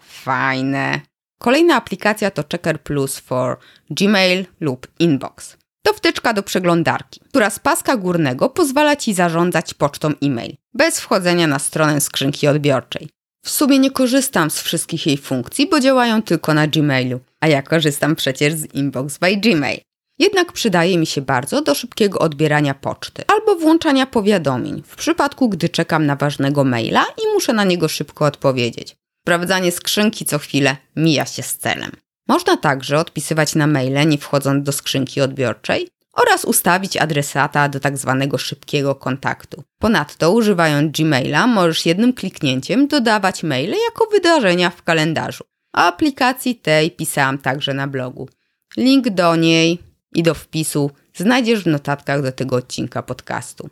Fajne. 0.00 1.00
Kolejna 1.38 1.76
aplikacja 1.76 2.30
to 2.30 2.44
Checker 2.52 2.82
Plus 2.82 3.18
for 3.18 3.58
Gmail 3.90 4.46
lub 4.60 4.86
Inbox. 4.98 5.56
To 5.86 5.92
wtyczka 5.92 6.32
do 6.32 6.42
przeglądarki, 6.42 7.20
która 7.28 7.50
z 7.50 7.58
paska 7.58 7.96
górnego 7.96 8.48
pozwala 8.48 8.96
Ci 8.96 9.14
zarządzać 9.14 9.74
pocztą 9.74 10.08
e-mail, 10.22 10.56
bez 10.74 11.00
wchodzenia 11.00 11.46
na 11.46 11.58
stronę 11.58 12.00
skrzynki 12.00 12.48
odbiorczej. 12.48 13.08
W 13.44 13.50
sumie 13.50 13.78
nie 13.78 13.90
korzystam 13.90 14.50
z 14.50 14.62
wszystkich 14.62 15.06
jej 15.06 15.18
funkcji, 15.18 15.68
bo 15.68 15.80
działają 15.80 16.22
tylko 16.22 16.54
na 16.54 16.66
Gmailu, 16.66 17.20
a 17.40 17.48
ja 17.48 17.62
korzystam 17.62 18.16
przecież 18.16 18.54
z 18.54 18.74
Inbox 18.74 19.18
by 19.18 19.36
Gmail. 19.36 19.80
Jednak 20.18 20.52
przydaje 20.52 20.98
mi 20.98 21.06
się 21.06 21.20
bardzo 21.20 21.62
do 21.62 21.74
szybkiego 21.74 22.18
odbierania 22.18 22.74
poczty 22.74 23.22
albo 23.26 23.56
włączania 23.56 24.06
powiadomień, 24.06 24.82
w 24.86 24.96
przypadku 24.96 25.48
gdy 25.48 25.68
czekam 25.68 26.06
na 26.06 26.16
ważnego 26.16 26.64
maila 26.64 27.04
i 27.22 27.34
muszę 27.34 27.52
na 27.52 27.64
niego 27.64 27.88
szybko 27.88 28.24
odpowiedzieć. 28.24 28.96
Sprawdzanie 29.24 29.72
skrzynki 29.72 30.24
co 30.24 30.38
chwilę 30.38 30.76
mija 30.96 31.26
się 31.26 31.42
z 31.42 31.56
celem. 31.56 31.90
Można 32.28 32.56
także 32.56 32.98
odpisywać 32.98 33.54
na 33.54 33.66
maile, 33.66 34.08
nie 34.08 34.18
wchodząc 34.18 34.64
do 34.64 34.72
skrzynki 34.72 35.20
odbiorczej 35.20 35.88
oraz 36.12 36.44
ustawić 36.44 36.96
adresata 36.96 37.68
do 37.68 37.80
tak 37.80 37.98
zwanego 37.98 38.38
szybkiego 38.38 38.94
kontaktu. 38.94 39.64
Ponadto, 39.78 40.32
używając 40.32 40.96
Gmaila, 40.96 41.46
możesz 41.46 41.86
jednym 41.86 42.12
kliknięciem 42.12 42.88
dodawać 42.88 43.42
maile 43.42 43.74
jako 43.88 44.06
wydarzenia 44.10 44.70
w 44.70 44.82
kalendarzu. 44.82 45.44
O 45.76 45.78
aplikacji 45.78 46.56
tej 46.56 46.90
pisałam 46.90 47.38
także 47.38 47.74
na 47.74 47.86
blogu. 47.86 48.28
Link 48.76 49.08
do 49.08 49.36
niej 49.36 49.78
i 50.14 50.22
do 50.22 50.34
wpisu 50.34 50.90
znajdziesz 51.14 51.64
w 51.64 51.66
notatkach 51.66 52.22
do 52.22 52.32
tego 52.32 52.56
odcinka 52.56 53.02
podcastu. 53.02 53.68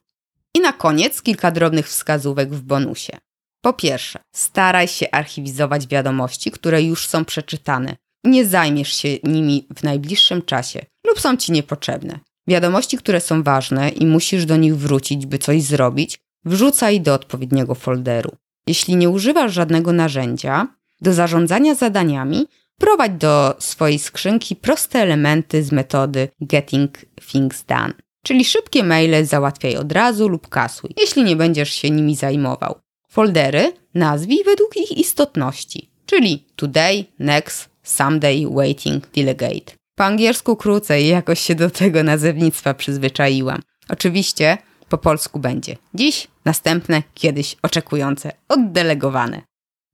I 0.54 0.60
na 0.60 0.72
koniec 0.72 1.22
kilka 1.22 1.50
drobnych 1.50 1.88
wskazówek 1.88 2.54
w 2.54 2.62
bonusie. 2.62 3.18
Po 3.60 3.72
pierwsze, 3.72 4.18
staraj 4.34 4.88
się 4.88 5.10
archiwizować 5.10 5.86
wiadomości, 5.86 6.50
które 6.50 6.82
już 6.82 7.08
są 7.08 7.24
przeczytane 7.24 7.96
nie 8.24 8.46
zajmiesz 8.46 8.96
się 8.96 9.08
nimi 9.24 9.66
w 9.76 9.82
najbliższym 9.82 10.42
czasie 10.42 10.86
lub 11.06 11.20
są 11.20 11.36
ci 11.36 11.52
niepotrzebne. 11.52 12.18
Wiadomości, 12.46 12.98
które 12.98 13.20
są 13.20 13.42
ważne 13.42 13.88
i 13.88 14.06
musisz 14.06 14.46
do 14.46 14.56
nich 14.56 14.76
wrócić, 14.76 15.26
by 15.26 15.38
coś 15.38 15.62
zrobić, 15.62 16.18
wrzucaj 16.44 17.00
do 17.00 17.14
odpowiedniego 17.14 17.74
folderu. 17.74 18.30
Jeśli 18.66 18.96
nie 18.96 19.10
używasz 19.10 19.52
żadnego 19.52 19.92
narzędzia 19.92 20.68
do 21.00 21.12
zarządzania 21.12 21.74
zadaniami, 21.74 22.46
prowadź 22.78 23.12
do 23.12 23.56
swojej 23.58 23.98
skrzynki 23.98 24.56
proste 24.56 24.98
elementy 24.98 25.62
z 25.62 25.72
metody 25.72 26.28
Getting 26.40 26.98
Things 27.32 27.64
Done. 27.64 27.94
Czyli 28.24 28.44
szybkie 28.44 28.84
maile 28.84 29.26
załatwiaj 29.26 29.76
od 29.76 29.92
razu 29.92 30.28
lub 30.28 30.48
kasuj, 30.48 30.90
jeśli 31.00 31.24
nie 31.24 31.36
będziesz 31.36 31.74
się 31.74 31.90
nimi 31.90 32.16
zajmował. 32.16 32.74
Foldery 33.08 33.72
nazwij 33.94 34.44
według 34.44 34.76
ich 34.76 34.98
istotności, 34.98 35.90
czyli 36.06 36.46
Today, 36.56 37.04
Next, 37.18 37.71
Someday 37.84 38.46
Waiting 38.50 39.06
Delegate. 39.14 39.74
Po 39.94 40.04
angielsku 40.04 40.56
krócej, 40.56 41.08
jakoś 41.08 41.40
się 41.40 41.54
do 41.54 41.70
tego 41.70 42.02
nazewnictwa 42.02 42.74
przyzwyczaiłam. 42.74 43.62
Oczywiście 43.88 44.58
po 44.88 44.98
polsku 44.98 45.38
będzie 45.38 45.76
dziś, 45.94 46.28
następne, 46.44 47.02
kiedyś 47.14 47.56
oczekujące, 47.62 48.32
oddelegowane. 48.48 49.42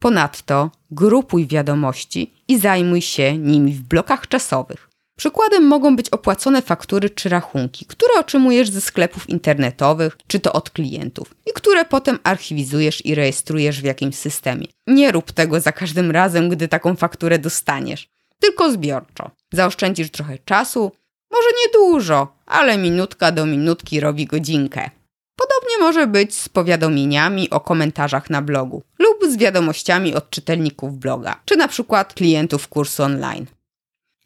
Ponadto 0.01 0.70
grupuj 0.90 1.46
wiadomości 1.46 2.35
i 2.48 2.59
zajmuj 2.59 3.03
się 3.03 3.38
nimi 3.38 3.72
w 3.72 3.83
blokach 3.83 4.29
czasowych. 4.29 4.88
Przykładem 5.18 5.66
mogą 5.66 5.96
być 5.96 6.11
opłacone 6.11 6.62
faktury 6.62 7.11
czy 7.11 7.28
rachunki, 7.28 7.87
które 7.87 8.14
otrzymujesz 8.20 8.70
ze 8.70 8.81
sklepów 8.81 9.28
internetowych 9.28 10.18
czy 10.26 10.40
to 10.40 10.52
od 10.52 10.70
klientów 10.70 11.35
i 11.46 11.52
które 11.52 11.85
potem 11.85 12.18
archiwizujesz 12.24 13.07
i 13.07 13.14
rejestrujesz 13.14 13.81
w 13.81 13.85
jakimś 13.85 14.14
systemie. 14.16 14.66
Nie 14.87 15.12
rób 15.12 15.33
tego 15.33 15.61
za 15.61 15.72
każdym 15.72 16.11
razem, 16.11 16.48
gdy 16.48 16.68
taką 16.68 16.96
fakturę 16.96 17.38
dostaniesz, 17.38 18.09
tylko 18.40 18.72
zbiorczo. 18.72 19.31
Zaoszczędzisz 19.52 20.11
trochę 20.11 20.38
czasu, 20.38 20.92
może 21.31 21.48
nie 21.48 21.72
dużo, 21.72 22.37
ale 22.46 22.78
minutka 22.78 23.33
do 23.33 23.46
minutki 23.46 24.00
robi 24.00 24.26
godzinkę. 24.26 24.90
Podobnie 25.37 25.78
może 25.81 26.07
być 26.07 26.35
z 26.35 26.48
powiadomieniami 26.48 27.50
o 27.50 27.61
komentarzach 27.61 28.31
na 28.31 28.42
blogu 28.42 28.83
lub 28.98 29.33
z 29.33 29.37
wiadomościami 29.37 30.14
od 30.14 30.31
czytelników 30.31 30.98
bloga, 30.98 31.40
czy 31.44 31.57
na 31.57 31.68
przykład 31.68 32.14
klientów 32.14 32.68
kursu 32.68 33.02
online. 33.02 33.46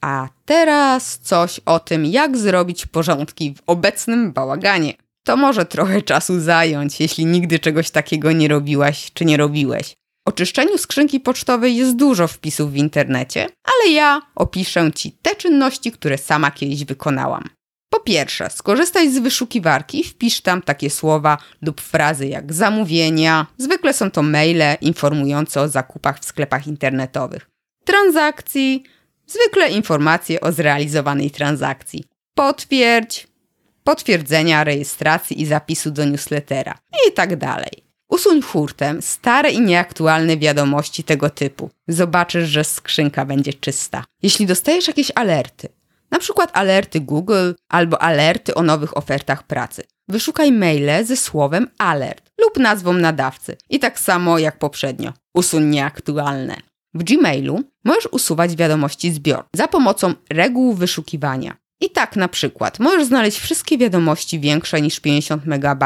A 0.04 0.28
teraz 0.44 1.18
coś 1.18 1.60
o 1.66 1.80
tym, 1.80 2.06
jak 2.06 2.38
zrobić 2.38 2.86
porządki 2.86 3.54
w 3.54 3.62
obecnym 3.66 4.32
bałaganie. 4.32 4.94
To 5.24 5.36
może 5.36 5.64
trochę 5.66 6.02
czasu 6.02 6.40
zająć, 6.40 7.00
jeśli 7.00 7.26
nigdy 7.26 7.58
czegoś 7.58 7.90
takiego 7.90 8.32
nie 8.32 8.48
robiłaś 8.48 9.10
czy 9.14 9.24
nie 9.24 9.36
robiłeś. 9.36 9.94
O 10.26 10.32
czyszczeniu 10.32 10.78
skrzynki 10.78 11.20
pocztowej 11.20 11.76
jest 11.76 11.96
dużo 11.96 12.28
wpisów 12.28 12.72
w 12.72 12.76
internecie, 12.76 13.46
ale 13.64 13.92
ja 13.92 14.22
opiszę 14.34 14.92
Ci 14.94 15.12
te 15.22 15.36
czynności, 15.36 15.92
które 15.92 16.18
sama 16.18 16.50
kiedyś 16.50 16.84
wykonałam. 16.84 17.48
Po 17.90 18.00
pierwsze, 18.00 18.50
skorzystaj 18.50 19.10
z 19.10 19.18
wyszukiwarki 19.18 20.00
i 20.00 20.04
wpisz 20.04 20.40
tam 20.40 20.62
takie 20.62 20.90
słowa 20.90 21.38
lub 21.62 21.80
frazy 21.80 22.26
jak 22.26 22.52
zamówienia. 22.52 23.46
Zwykle 23.58 23.92
są 23.92 24.10
to 24.10 24.22
maile 24.22 24.76
informujące 24.80 25.60
o 25.60 25.68
zakupach 25.68 26.20
w 26.20 26.24
sklepach 26.24 26.66
internetowych. 26.66 27.50
Transakcji, 27.84 28.84
zwykle 29.26 29.70
informacje 29.70 30.40
o 30.40 30.52
zrealizowanej 30.52 31.30
transakcji. 31.30 32.04
Potwierdź, 32.34 33.26
potwierdzenia 33.84 34.64
rejestracji 34.64 35.42
i 35.42 35.46
zapisu 35.46 35.90
do 35.90 36.04
newslettera 36.04 36.78
i 37.08 37.12
tak 37.12 37.36
dalej. 37.36 37.84
Usuń 38.08 38.42
hurtem 38.42 39.02
stare 39.02 39.50
i 39.50 39.60
nieaktualne 39.60 40.36
wiadomości 40.36 41.04
tego 41.04 41.30
typu. 41.30 41.70
Zobaczysz, 41.88 42.48
że 42.48 42.64
skrzynka 42.64 43.24
będzie 43.24 43.54
czysta. 43.54 44.04
Jeśli 44.22 44.46
dostajesz 44.46 44.86
jakieś 44.86 45.12
alerty, 45.14 45.68
na 46.10 46.18
przykład 46.18 46.50
alerty 46.52 47.00
Google 47.00 47.52
albo 47.68 48.02
alerty 48.02 48.54
o 48.54 48.62
nowych 48.62 48.96
ofertach 48.96 49.42
pracy, 49.42 49.82
wyszukaj 50.08 50.52
maile 50.52 51.04
ze 51.04 51.16
słowem 51.16 51.68
alert 51.78 52.30
lub 52.40 52.58
nazwą 52.58 52.92
nadawcy 52.92 53.56
i 53.70 53.78
tak 53.78 54.00
samo 54.00 54.38
jak 54.38 54.58
poprzednio. 54.58 55.12
Usuń 55.34 55.64
nieaktualne. 55.64 56.71
W 56.94 57.04
Gmailu 57.04 57.62
możesz 57.84 58.06
usuwać 58.06 58.56
wiadomości 58.56 59.12
zbior 59.12 59.44
za 59.52 59.68
pomocą 59.68 60.14
reguł 60.30 60.74
wyszukiwania. 60.74 61.56
I 61.80 61.90
tak 61.90 62.16
na 62.16 62.28
przykład 62.28 62.80
możesz 62.80 63.04
znaleźć 63.04 63.38
wszystkie 63.38 63.78
wiadomości 63.78 64.40
większe 64.40 64.80
niż 64.80 65.00
50 65.00 65.46
MB 65.46 65.84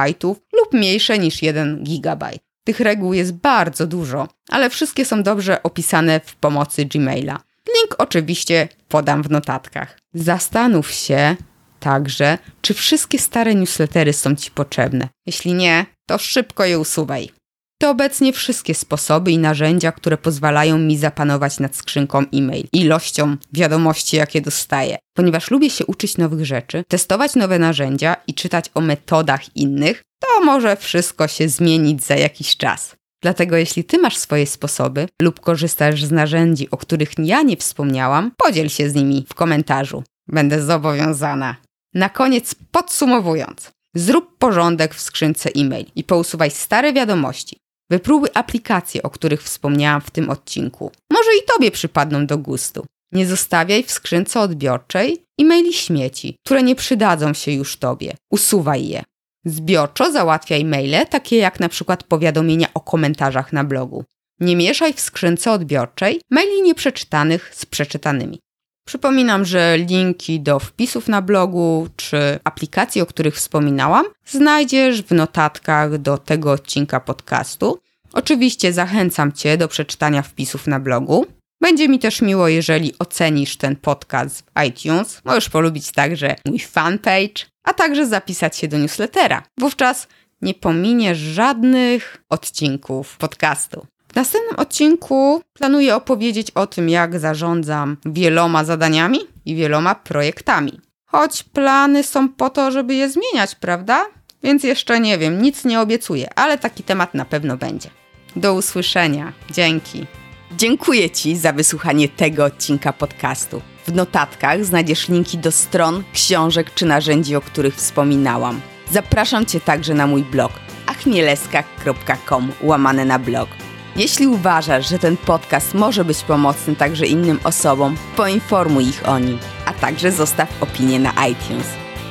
lub 0.53 0.73
mniejsze 0.73 1.19
niż 1.19 1.43
1 1.43 1.85
GB. 1.85 2.31
Tych 2.65 2.81
reguł 2.81 3.13
jest 3.13 3.33
bardzo 3.33 3.87
dużo, 3.87 4.29
ale 4.49 4.71
wszystkie 4.71 5.05
są 5.05 5.23
dobrze 5.23 5.63
opisane 5.63 6.21
w 6.21 6.37
pomocy 6.37 6.85
Gmaila. 6.85 7.41
Link 7.77 7.95
oczywiście 7.99 8.69
podam 8.89 9.23
w 9.23 9.31
notatkach. 9.31 9.99
Zastanów 10.15 10.91
się 10.91 11.37
także, 11.81 12.39
czy 12.63 12.75
wszystkie 12.75 13.19
stare 13.19 13.55
newslettery 13.55 14.13
są 14.13 14.37
Ci 14.37 14.51
potrzebne. 14.51 15.09
Jeśli 15.27 15.55
nie, 15.55 15.87
to 16.07 16.19
szybko 16.19 16.65
je 16.65 16.79
usuwaj. 16.79 17.31
To 17.79 17.91
obecnie 17.91 18.33
wszystkie 18.33 18.75
sposoby 18.75 19.31
i 19.31 19.39
narzędzia, 19.39 19.93
które 19.93 20.19
pozwalają 20.19 20.79
mi 20.79 20.99
zapanować 20.99 21.61
nad 21.61 21.77
skrzynką 21.77 22.25
e-mail, 22.35 22.69
ilością 22.73 23.37
wiadomości, 23.53 24.17
jakie 24.17 24.41
dostaję. 24.41 24.99
Ponieważ 25.17 25.51
lubię 25.51 25.71
się 25.71 25.87
uczyć 25.87 26.19
nowych 26.19 26.47
rzeczy, 26.47 26.85
testować 26.89 27.35
nowe 27.35 27.59
narzędzia 27.59 28.17
i 28.27 28.35
czytać 28.35 28.71
o 28.75 28.81
metodach 28.81 29.57
innych, 29.57 30.03
to 30.21 30.45
może 30.45 30.77
wszystko 30.77 31.29
się 31.29 31.49
zmienić 31.49 32.05
za 32.05 32.17
jakiś 32.17 32.57
czas. 32.57 32.97
Dlatego 33.23 33.57
jeśli 33.57 33.85
ty 33.85 33.99
masz 33.99 34.17
swoje 34.17 34.47
sposoby 34.47 35.09
lub 35.23 35.41
korzystasz 35.41 36.05
z 36.05 36.11
narzędzi, 36.11 36.71
o 36.71 36.77
których 36.77 37.11
ja 37.19 37.43
nie 37.43 37.57
wspomniałam, 37.57 38.33
podziel 38.37 38.69
się 38.69 38.91
z 38.91 38.95
nimi 38.95 39.27
w 39.29 39.35
komentarzu. 39.35 40.03
Będę 40.29 40.63
zobowiązana. 40.63 41.57
Na 41.95 42.09
koniec 42.09 42.55
podsumowując, 42.71 43.71
zrób 43.95 44.39
porządek 44.39 44.95
w 44.95 45.01
skrzynce 45.01 45.51
e-mail 45.57 45.87
i 45.97 46.05
pousuwaj 46.05 46.51
stare 46.51 46.93
wiadomości. 46.93 47.66
Wypróbuj 47.91 48.29
aplikacje, 48.35 49.03
o 49.03 49.11
których 49.11 49.43
wspomniałam 49.43 50.01
w 50.01 50.11
tym 50.11 50.31
odcinku. 50.31 50.93
Może 51.13 51.31
i 51.43 51.47
tobie 51.55 51.71
przypadną 51.71 52.27
do 52.27 52.39
gustu. 52.39 52.87
Nie 53.13 53.27
zostawiaj 53.27 53.83
w 53.83 53.91
skrzynce 53.91 54.41
odbiorczej 54.41 55.23
e-maili 55.41 55.73
śmieci, 55.73 56.37
które 56.45 56.63
nie 56.63 56.75
przydadzą 56.75 57.35
się 57.35 57.53
już 57.53 57.77
tobie. 57.77 58.15
Usuwaj 58.31 58.89
je. 58.89 59.03
Zbiorczo 59.45 60.13
załatwiaj 60.13 60.65
maile, 60.65 61.07
takie 61.11 61.37
jak 61.37 61.61
na 61.61 61.69
przykład 61.69 62.05
powiadomienia 62.05 62.69
o 62.75 62.81
komentarzach 62.81 63.53
na 63.53 63.65
blogu. 63.65 64.05
Nie 64.41 64.57
mieszaj 64.57 64.93
w 64.93 65.01
skrzynce 65.01 65.53
odbiorczej 65.53 66.21
maili 66.31 66.63
nieprzeczytanych 66.63 67.55
z 67.55 67.67
przeczytanymi. 67.67 68.39
Przypominam, 68.87 69.45
że 69.45 69.79
linki 69.79 70.41
do 70.41 70.59
wpisów 70.59 71.09
na 71.09 71.23
blogu 71.23 71.89
czy 71.97 72.39
aplikacji, 72.45 73.01
o 73.01 73.07
których 73.07 73.37
wspominałam, 73.37 74.07
znajdziesz 74.27 75.03
w 75.03 75.11
notatkach 75.11 75.99
do 75.99 76.19
tego 76.19 76.53
odcinka 76.53 77.01
podcastu. 77.01 77.79
Oczywiście 78.13 78.73
zachęcam 78.73 79.33
Cię 79.33 79.57
do 79.57 79.69
przeczytania 79.69 80.23
wpisów 80.23 80.67
na 80.67 80.81
blogu. 80.81 81.27
Będzie 81.61 81.89
mi 81.89 81.99
też 81.99 82.23
miło, 82.23 82.49
jeżeli 82.49 82.95
ocenisz 82.99 83.57
ten 83.57 83.77
podcast 83.77 84.45
w 84.47 84.63
iTunes. 84.63 85.21
Możesz 85.25 85.49
polubić 85.49 85.93
także 85.93 86.37
mój 86.45 86.59
fanpage, 86.59 87.47
a 87.65 87.75
także 87.75 88.07
zapisać 88.07 88.57
się 88.57 88.69
do 88.69 88.79
newslettera. 88.79 89.43
Wówczas 89.59 90.09
nie 90.43 90.55
pominiesz 90.55 91.19
żadnych 91.19 92.25
odcinków 92.29 93.17
podcastu. 93.17 93.87
W 94.17 94.19
następnym 94.19 94.57
odcinku 94.57 95.43
planuję 95.53 95.97
opowiedzieć 95.97 96.51
o 96.51 96.67
tym, 96.67 96.89
jak 96.89 97.19
zarządzam 97.19 97.97
wieloma 98.07 98.65
zadaniami 98.65 99.19
i 99.45 99.55
wieloma 99.55 99.95
projektami. 99.95 100.81
Choć 101.07 101.43
plany 101.43 102.03
są 102.03 102.29
po 102.29 102.51
to, 102.51 102.71
żeby 102.71 102.95
je 102.95 103.11
zmieniać, 103.11 103.55
prawda? 103.55 104.07
Więc 104.43 104.65
jeszcze 104.65 105.01
nie 105.01 105.19
wiem, 105.19 105.43
nic 105.43 105.65
nie 105.65 105.81
obiecuję, 105.81 106.29
ale 106.35 106.59
taki 106.59 106.83
temat 106.83 107.15
na 107.15 107.25
pewno 107.25 107.57
będzie. 107.57 107.91
Do 108.37 108.55
usłyszenia. 108.55 109.33
Dzięki. 109.51 110.07
Dziękuję 110.53 111.11
Ci 111.11 111.37
za 111.37 111.53
wysłuchanie 111.53 112.09
tego 112.09 112.45
odcinka 112.45 112.93
podcastu. 112.93 113.63
W 113.87 113.93
notatkach 113.93 114.65
znajdziesz 114.65 115.09
linki 115.09 115.39
do 115.39 115.53
stron, 115.53 116.05
książek 116.13 116.75
czy 116.75 116.87
narzędzi, 116.87 117.37
o 117.37 117.41
których 117.41 117.77
wspominałam. 117.77 118.61
Zapraszam 118.91 119.47
Cię 119.47 119.61
także 119.61 119.95
na 119.95 120.07
mój 120.07 120.23
blog 120.23 120.53
achmieleska.com 120.87 122.53
łamane 122.63 123.05
na 123.05 123.19
blog. 123.19 123.49
Jeśli 123.97 124.27
uważasz, 124.27 124.89
że 124.89 124.99
ten 124.99 125.17
podcast 125.17 125.75
może 125.75 126.05
być 126.05 126.23
pomocny 126.23 126.77
także 126.77 127.07
innym 127.07 127.41
osobom, 127.45 127.97
poinformuj 128.17 128.89
ich 128.89 129.09
o 129.09 129.19
nim, 129.19 129.39
a 129.67 129.73
także 129.73 130.13
zostaw 130.13 130.63
opinię 130.63 130.99
na 130.99 131.11
iTunes. 131.27 131.67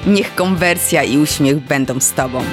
Niech 0.07 0.35
konwersja 0.35 1.03
i 1.03 1.17
uśmiech 1.17 1.59
będą 1.59 1.99
z 1.99 2.11
Tobą. 2.11 2.43